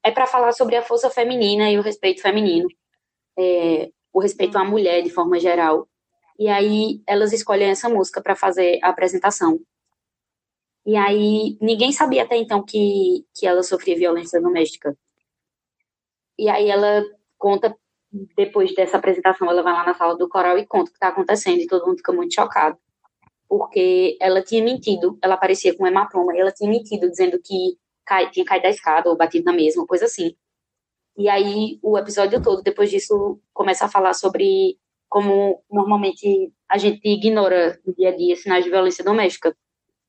[0.03, 2.67] é para falar sobre a força feminina e o respeito feminino,
[3.37, 5.87] é, o respeito à mulher de forma geral.
[6.41, 9.59] E aí elas escolhem essa música para fazer a apresentação.
[10.83, 14.97] E aí ninguém sabia até então que, que ela sofria violência doméstica.
[16.39, 17.05] E aí ela
[17.37, 17.77] conta,
[18.35, 21.09] depois dessa apresentação, ela vai lá na sala do coral e conta o que está
[21.09, 22.75] acontecendo e todo mundo fica muito chocado
[23.47, 28.31] porque ela tinha mentido, ela aparecia com hematoma, e ela tinha mentido dizendo que cai,
[28.31, 30.35] tinha caído da escada ou batido na mesma, coisa assim.
[31.17, 34.79] E aí o episódio todo, depois disso, começa a falar sobre
[35.11, 39.53] como normalmente a gente ignora no dia a dia sinais de violência doméstica.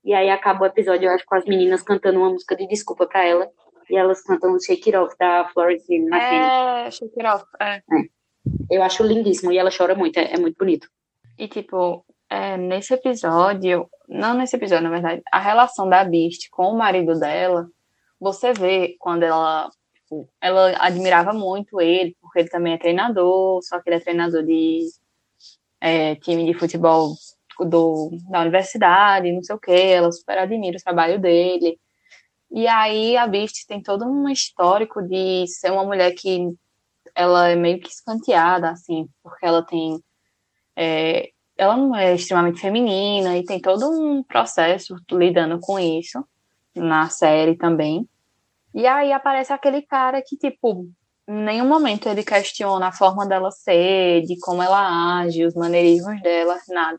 [0.05, 3.05] E aí acaba o episódio, eu acho, com as meninas cantando uma música de desculpa
[3.05, 3.51] pra ela,
[3.91, 6.87] e elas cantam Shake It Off, da Florence McKenna.
[6.87, 7.83] É, Shake It Off, é.
[8.71, 10.89] Eu acho lindíssimo, e ela chora muito, é, é muito bonito.
[11.37, 16.69] E, tipo, é, nesse episódio, não nesse episódio, na verdade, a relação da Beast com
[16.69, 17.67] o marido dela,
[18.21, 19.69] você vê quando ela,
[20.13, 24.45] tipo, ela admirava muito ele, porque ele também é treinador, só que ele é treinador
[24.45, 24.87] de
[25.81, 27.15] é, time de futebol
[27.61, 31.79] do, da universidade, não sei o que, ela super admira o trabalho dele.
[32.51, 36.53] E aí a Beast tem todo um histórico de ser uma mulher que
[37.15, 40.01] ela é meio que escanteada, assim, porque ela tem
[40.77, 46.25] é, ela não é extremamente feminina e tem todo um processo lidando com isso
[46.75, 48.09] na série também.
[48.75, 50.89] E aí aparece aquele cara que, tipo,
[51.29, 56.20] Em nenhum momento ele questiona a forma dela ser, de como ela age, os maneirismos
[56.20, 56.99] dela, nada.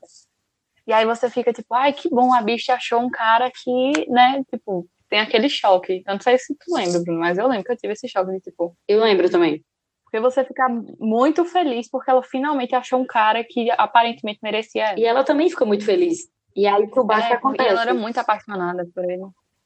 [0.88, 4.44] E aí você fica tipo, ai, que bom, a bicha achou um cara que, né,
[4.50, 6.04] tipo, tem aquele choque.
[6.06, 8.32] Eu não sei se tu lembra, Bruno, mas eu lembro que eu tive esse choque
[8.32, 8.76] de tipo.
[8.88, 9.64] Eu lembro também.
[10.04, 10.68] Porque você fica
[11.00, 15.00] muito feliz porque ela finalmente achou um cara que aparentemente merecia ela.
[15.00, 16.20] E ela também ficou muito feliz.
[16.56, 17.68] E aí por baixo É, acontece.
[17.68, 19.24] E ela era muito apaixonada por ele.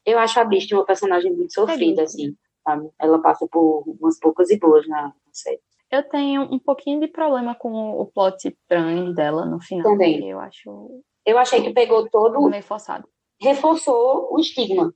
[0.08, 2.34] Eu acho a Beast uma personagem muito sofrida, assim.
[2.64, 2.88] sabe?
[2.98, 5.60] Ela passa por umas poucas e boas na série.
[5.90, 9.84] Eu tenho um pouquinho de problema com o plot trans dela no final.
[9.84, 10.28] Também.
[10.28, 12.40] Eu acho Eu achei que pegou todo.
[12.48, 13.08] meio forçado.
[13.40, 14.92] Reforçou o estigma.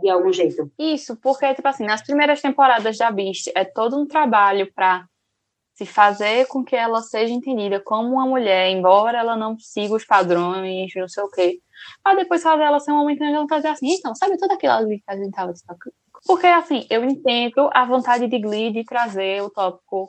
[0.00, 0.70] De algum jeito.
[0.78, 5.06] Isso, porque, tipo assim, nas primeiras temporadas da Beast é todo um trabalho pra
[5.74, 10.04] se fazer com que ela seja entendida como uma mulher, embora ela não siga os
[10.04, 11.60] padrões, não sei o quê.
[12.02, 14.98] Pra depois fazer ela ser uma onde ela fazer assim, então, sabe tudo aquilo ali
[14.98, 15.94] que a gente tava destacando?
[16.26, 20.08] Porque, assim, eu entendo a vontade de Glee de trazer o tópico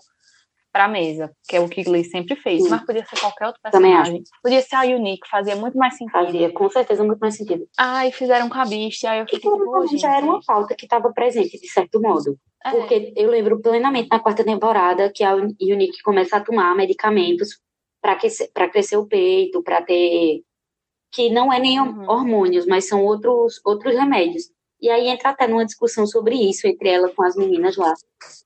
[0.72, 2.70] pra mesa, que é o que Glee sempre fez, Sim.
[2.70, 4.24] mas podia ser qualquer outro Também personagem.
[4.44, 6.12] Podia ser a Unique, fazia muito mais sentido.
[6.12, 7.68] Fazia com certeza muito mais sentido.
[7.78, 10.40] Ai, fizeram com a Beast, aí eu E fiquei que tipo, "Ô, já era uma
[10.46, 12.38] pauta que estava presente, de certo modo.
[12.64, 12.72] É.
[12.72, 17.60] Porque eu lembro plenamente na quarta temporada que a Unique começa a tomar medicamentos
[18.02, 20.42] para crescer, pra crescer o peito, para ter.
[21.12, 22.10] Que não é nem Uhum.
[22.10, 24.44] hormônios, mas são outros, outros remédios.
[24.82, 27.94] E aí entra até numa discussão sobre isso entre ela com as meninas lá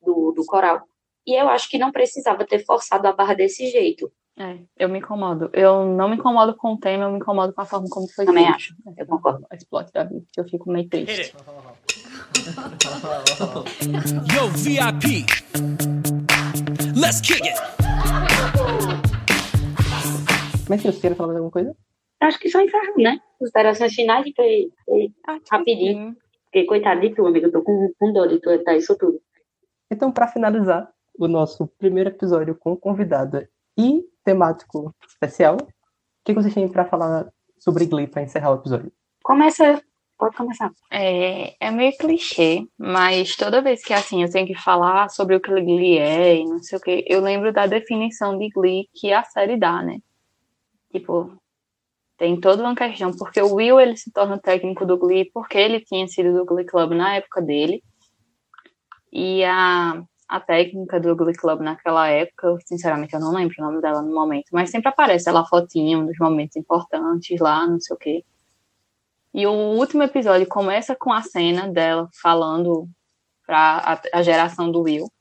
[0.02, 0.82] do, do coral.
[1.28, 4.12] E eu acho que não precisava ter forçado a barra desse jeito.
[4.40, 5.50] É, eu me incomodo.
[5.54, 8.26] Eu não me incomodo com o tema, eu me incomodo com a forma como foi
[8.26, 8.56] Também feito.
[8.56, 9.46] acho, eu concordo.
[9.52, 11.36] Esse plot da vida, eu fico meio triste.
[14.34, 15.26] Yo, VIP.
[16.96, 17.58] Let's kick it.
[20.70, 21.76] Mas se você quer falar mais alguma coisa?
[22.22, 23.20] Acho que só encerrou, né?
[23.40, 25.12] Considerações finais e foi, foi
[25.52, 26.16] rapidinho.
[26.46, 29.20] Porque, coitado de tu, amigo, eu tô com, com dor de tu tá isso tudo.
[29.90, 35.68] Então, para finalizar o nosso primeiro episódio com convidada e temático especial, o
[36.24, 38.92] que vocês têm para falar sobre Glee para encerrar o episódio?
[39.24, 39.82] Começa,
[40.18, 40.72] pode começar.
[40.92, 45.42] É, é meio clichê, mas toda vez que assim eu tenho que falar sobre o
[45.42, 49.12] que Glee é e não sei o que, eu lembro da definição de Glee que
[49.12, 50.00] a série dá, né?
[50.92, 51.41] Tipo,
[52.22, 55.80] tem toda uma questão, porque o Will ele se torna técnico do Glee porque ele
[55.80, 57.84] tinha sido do Glee Club na época dele.
[59.12, 63.82] E a, a técnica do Glee Club naquela época, sinceramente, eu não lembro o nome
[63.82, 67.98] dela no momento, mas sempre aparece ela fotinho dos momentos importantes lá, não sei o
[67.98, 68.24] quê.
[69.34, 72.88] E o último episódio começa com a cena dela falando
[73.48, 75.12] para a, a geração do Will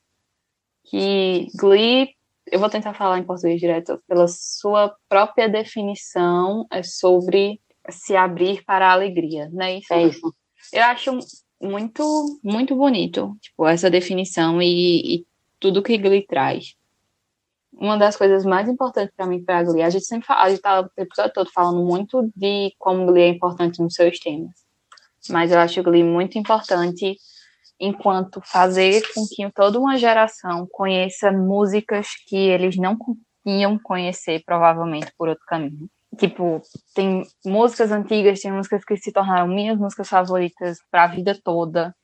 [0.84, 2.10] que Glee,
[2.50, 8.64] eu vou tentar falar em português direto, pela sua própria definição é sobre se abrir
[8.64, 9.92] para a alegria, não é isso?
[9.92, 10.34] É isso.
[10.72, 11.18] Eu acho
[11.60, 15.26] muito, muito bonito, tipo, essa definição e, e
[15.58, 16.74] tudo que Glee traz.
[17.72, 20.60] Uma das coisas mais importantes para mim para Glee, a gente sempre fala, a gente
[20.60, 24.52] tá o episódio todo falando muito de como Glee é importante nos seus temas.
[25.28, 27.16] Mas eu acho Glee muito importante
[27.80, 32.96] enquanto fazer com que toda uma geração conheça músicas que eles não
[33.46, 35.88] iam conhecer provavelmente por outro caminho.
[36.18, 36.60] Tipo,
[36.94, 41.94] tem músicas antigas, tem músicas que se tornaram minhas músicas favoritas para a vida toda,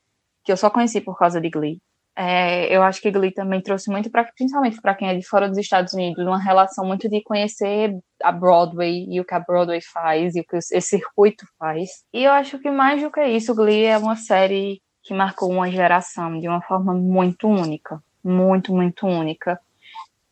[0.43, 1.79] que eu só conheci por causa de Glee.
[2.19, 5.47] É, eu acho que Glee também trouxe muito, pra, principalmente para quem é de fora
[5.47, 9.81] dos Estados Unidos, uma relação muito de conhecer a Broadway e o que a Broadway
[9.81, 11.87] faz e o que esse circuito faz.
[12.11, 15.71] E eu acho que mais do que isso, Glee é uma série que marcou uma
[15.71, 19.57] geração de uma forma muito única, muito, muito única.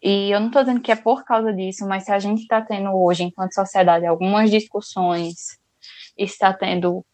[0.03, 2.61] E eu não estou dizendo que é por causa disso, mas se a gente está
[2.61, 5.57] tendo hoje, enquanto sociedade, algumas discussões,
[6.17, 7.05] está tendo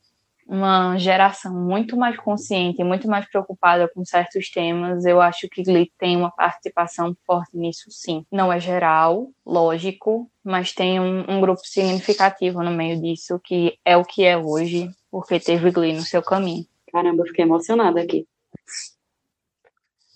[0.47, 5.91] uma geração muito mais consciente, muito mais preocupada com certos temas, eu acho que Glee
[5.99, 8.25] tem uma participação forte nisso, sim.
[8.31, 13.95] Não é geral, lógico, mas tem um, um grupo significativo no meio disso, que é
[13.95, 16.65] o que é hoje, porque teve Glee no seu caminho.
[16.91, 18.27] Caramba, eu fiquei emocionada aqui.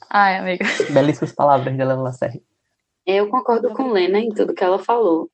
[0.10, 0.66] Ai, amiga.
[0.94, 2.44] Belíssimas palavras de Helena Lacerre.
[3.06, 5.30] Eu concordo com Lena em tudo que ela falou.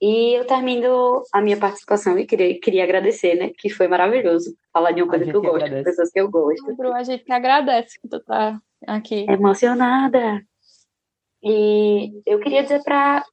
[0.00, 3.50] E eu termino a minha participação e queria, queria agradecer, né?
[3.56, 5.78] Que foi maravilhoso falar de uma coisa que eu gosto, agradece.
[5.78, 6.76] de pessoas que eu gosto.
[6.76, 9.24] Bru, a gente que agradece que tu tá aqui.
[9.28, 10.42] Emocionada.
[11.42, 13.24] E eu queria dizer para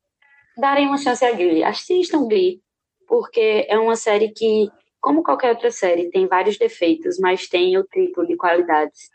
[0.58, 1.64] darem uma chance a Glee.
[1.64, 2.62] Assistam Glee,
[3.08, 4.70] porque é uma série que,
[5.04, 9.10] como qualquer outra série, tem vários defeitos, mas tem o triplo de qualidades.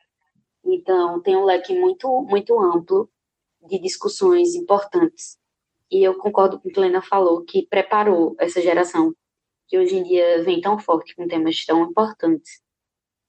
[0.63, 3.11] Então, tem um leque muito, muito amplo
[3.67, 5.39] de discussões importantes.
[5.91, 9.15] E eu concordo com o que Helena falou, que preparou essa geração,
[9.67, 12.61] que hoje em dia vem tão forte com temas tão importantes,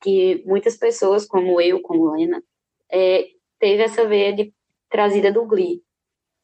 [0.02, 2.44] que muitas pessoas, como eu, como Helena,
[2.92, 3.26] é,
[3.58, 4.54] teve essa veia de
[4.90, 5.82] trazida do Glee.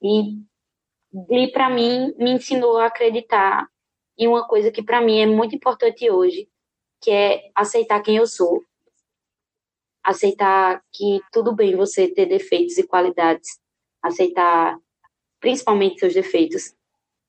[0.01, 0.39] E
[1.27, 3.67] Glee, para mim, me ensinou a acreditar
[4.17, 6.49] em uma coisa que para mim é muito importante hoje,
[7.01, 8.63] que é aceitar quem eu sou.
[10.03, 13.59] Aceitar que tudo bem você ter defeitos e qualidades.
[14.01, 14.77] Aceitar
[15.39, 16.73] principalmente seus defeitos.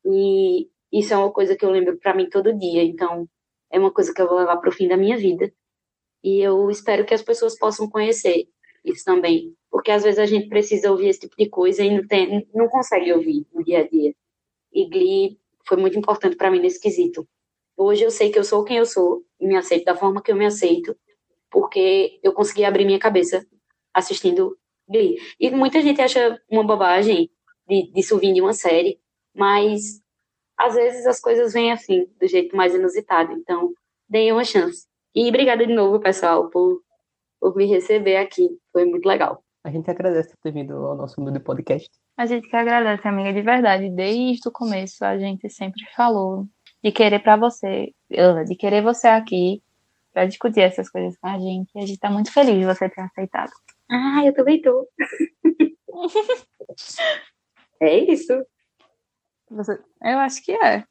[0.04, 2.82] E isso é uma coisa que eu lembro para mim todo dia.
[2.82, 3.28] Então,
[3.70, 5.52] é uma coisa que eu vou levar para o fim da minha vida.
[6.22, 8.48] E eu espero que as pessoas possam conhecer
[8.84, 9.54] isso também.
[9.70, 12.68] Porque às vezes a gente precisa ouvir esse tipo de coisa e não, tem, não
[12.68, 14.14] consegue ouvir no dia a dia.
[14.72, 17.26] E Glee foi muito importante para mim nesse quesito.
[17.76, 20.36] Hoje eu sei que eu sou quem eu sou me aceito da forma que eu
[20.36, 20.97] me aceito,
[21.51, 23.47] porque eu consegui abrir minha cabeça
[23.93, 24.56] assistindo
[24.88, 25.18] Glee.
[25.38, 27.30] E muita gente acha uma bobagem
[27.68, 29.01] de, disso vir de uma série,
[29.34, 30.01] mas
[30.56, 33.32] às vezes as coisas vêm assim, do jeito mais inusitado.
[33.32, 33.72] Então,
[34.09, 34.86] deem uma chance.
[35.14, 36.82] E obrigada de novo, pessoal, por,
[37.40, 38.48] por me receber aqui.
[38.72, 39.43] Foi muito legal.
[39.64, 41.90] A gente agradece por ter vindo ao nosso mundo podcast.
[42.16, 43.90] A gente que agradece, amiga, de verdade.
[43.90, 46.47] Desde o começo, a gente sempre falou
[46.82, 49.62] de querer para você, de querer você aqui
[50.12, 51.70] para discutir essas coisas com a gente.
[51.74, 53.51] E a gente tá muito feliz de você ter aceitado.
[53.90, 54.88] Ah, eu também tô.
[57.80, 58.32] é isso.
[59.51, 59.78] Você...
[60.02, 60.84] Eu acho que é.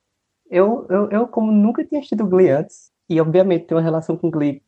[0.50, 4.30] Eu, eu, eu, como nunca tinha assistido Glee antes, e obviamente tenho uma relação com
[4.30, 4.62] Glee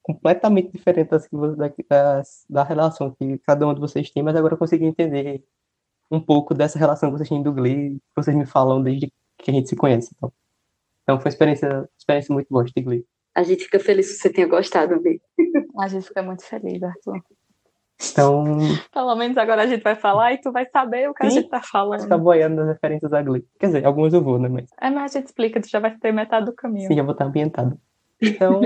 [0.00, 4.54] completamente diferente assim, da, da, da relação que cada um de vocês tem, mas agora
[4.54, 5.42] eu consegui entender
[6.14, 9.50] um pouco dessa relação que vocês têm do Glee, que vocês me falam desde que
[9.50, 10.10] a gente se conhece.
[10.16, 10.32] Então,
[11.02, 13.04] então foi uma experiência, experiência muito boa de Glee.
[13.34, 15.20] A gente fica feliz se você tenha gostado, Glee.
[15.78, 17.20] A gente fica muito feliz, Arthur.
[18.12, 18.58] Então.
[18.92, 21.40] Pelo menos agora a gente vai falar e tu vai saber o que Sim, a
[21.40, 22.00] gente tá falando.
[22.00, 23.44] Você tá boiando nas referências da Glee.
[23.58, 24.48] Quer dizer, algumas eu vou, né?
[24.48, 24.70] Mas...
[24.80, 26.86] É, mas a gente explica, tu já vai ter metade do caminho.
[26.86, 27.78] Sim, eu vou estar ambientado.
[28.20, 28.60] Então,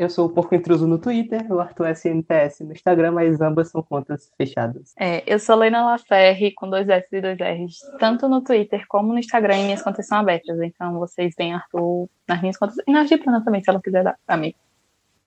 [0.00, 3.82] eu sou o Porco Intruso no Twitter, o Arthur SNTS no Instagram, mas ambas são
[3.82, 4.94] contas fechadas.
[4.98, 9.12] É, eu sou Lena Laferre, com dois S e dois R's, tanto no Twitter como
[9.12, 10.58] no Instagram, e minhas contas são abertas.
[10.62, 14.02] Então vocês veem Arthur nas minhas contas, e nas de Bruna também, se ela quiser
[14.02, 14.54] dar pra mim.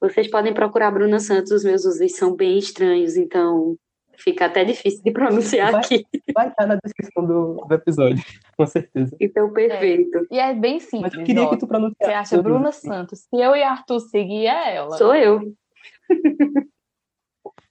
[0.02, 3.78] Vocês podem procurar Bruna Santos, os meus usos são bem estranhos, então
[4.18, 6.06] fica até difícil de pronunciar vai, aqui.
[6.34, 8.24] Vai estar na descrição do, do episódio,
[8.58, 9.16] com certeza.
[9.20, 10.18] Então, perfeito.
[10.20, 10.36] É.
[10.36, 11.12] E é bem simples.
[11.12, 12.06] Mas eu queria ó, que tu pronunciasse.
[12.06, 13.20] Você acha Bruna Santos.
[13.20, 14.98] Se eu e Arthur seguir, é ela.
[14.98, 15.42] Sou eu.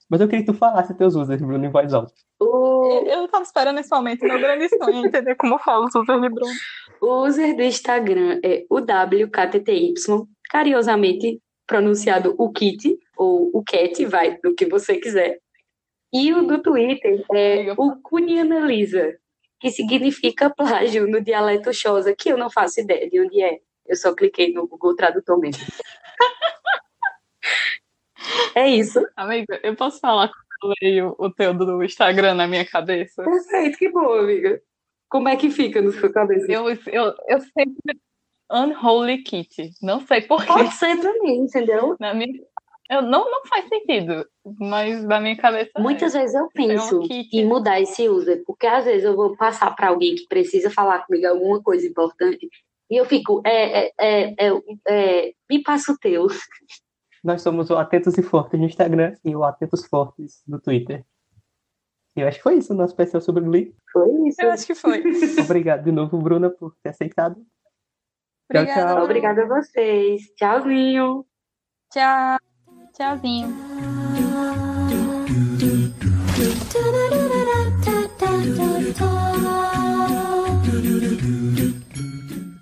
[0.09, 2.13] Mas eu queria que tu falasse teus users, Bruno, em voz alta.
[2.39, 3.03] O...
[3.07, 6.53] Eu tava esperando esse momento, meu grande sonho, entender como fala os users de Bruno.
[7.01, 9.93] O user do Instagram é o WKTTY,
[10.51, 15.39] carinhosamente pronunciado o Kit, ou o Cat, vai, do que você quiser.
[16.13, 19.17] E o do Twitter é o Cunianalisa,
[19.59, 23.59] que significa plágio no dialeto Xhosa, que eu não faço ideia de onde é.
[23.85, 25.63] Eu só cliquei no Google Tradutor mesmo.
[28.53, 29.03] é isso.
[29.15, 33.23] Amiga, eu posso falar que eu leio o teu do Instagram na minha cabeça?
[33.23, 34.61] Perfeito, que bom, amiga.
[35.09, 36.51] Como é que fica na sua cabeça?
[36.51, 37.99] Eu, eu, eu sempre.
[38.51, 39.71] Unholy Kitty.
[39.81, 40.47] Não sei porquê.
[40.47, 41.95] Pode ser pra mim, entendeu?
[41.99, 42.39] Na minha,
[42.95, 44.25] eu, não, não faz sentido,
[44.59, 45.71] mas na minha cabeça.
[45.77, 46.19] Muitas é.
[46.19, 47.35] vezes eu penso um kit.
[47.35, 51.05] em mudar esse user, porque às vezes eu vou passar para alguém que precisa falar
[51.05, 52.49] comigo alguma coisa importante
[52.93, 56.27] e eu fico, é, é, é, é, é me passa o teu.
[57.23, 61.05] Nós somos o Atentos e Fortes no Instagram e o Atentos Fortes no Twitter.
[62.15, 63.75] E eu acho que foi isso o nosso especial sobre Glee.
[63.91, 64.41] Foi isso.
[64.41, 65.01] Eu acho que foi.
[65.43, 67.43] Obrigado de novo, Bruna, por ter aceitado.
[68.47, 68.81] Obrigada.
[68.81, 69.03] Tchau, tchau.
[69.05, 70.21] Obrigada a vocês.
[70.35, 71.25] Tchauzinho.
[71.91, 72.52] Tchau.
[72.93, 73.49] Tchauzinho.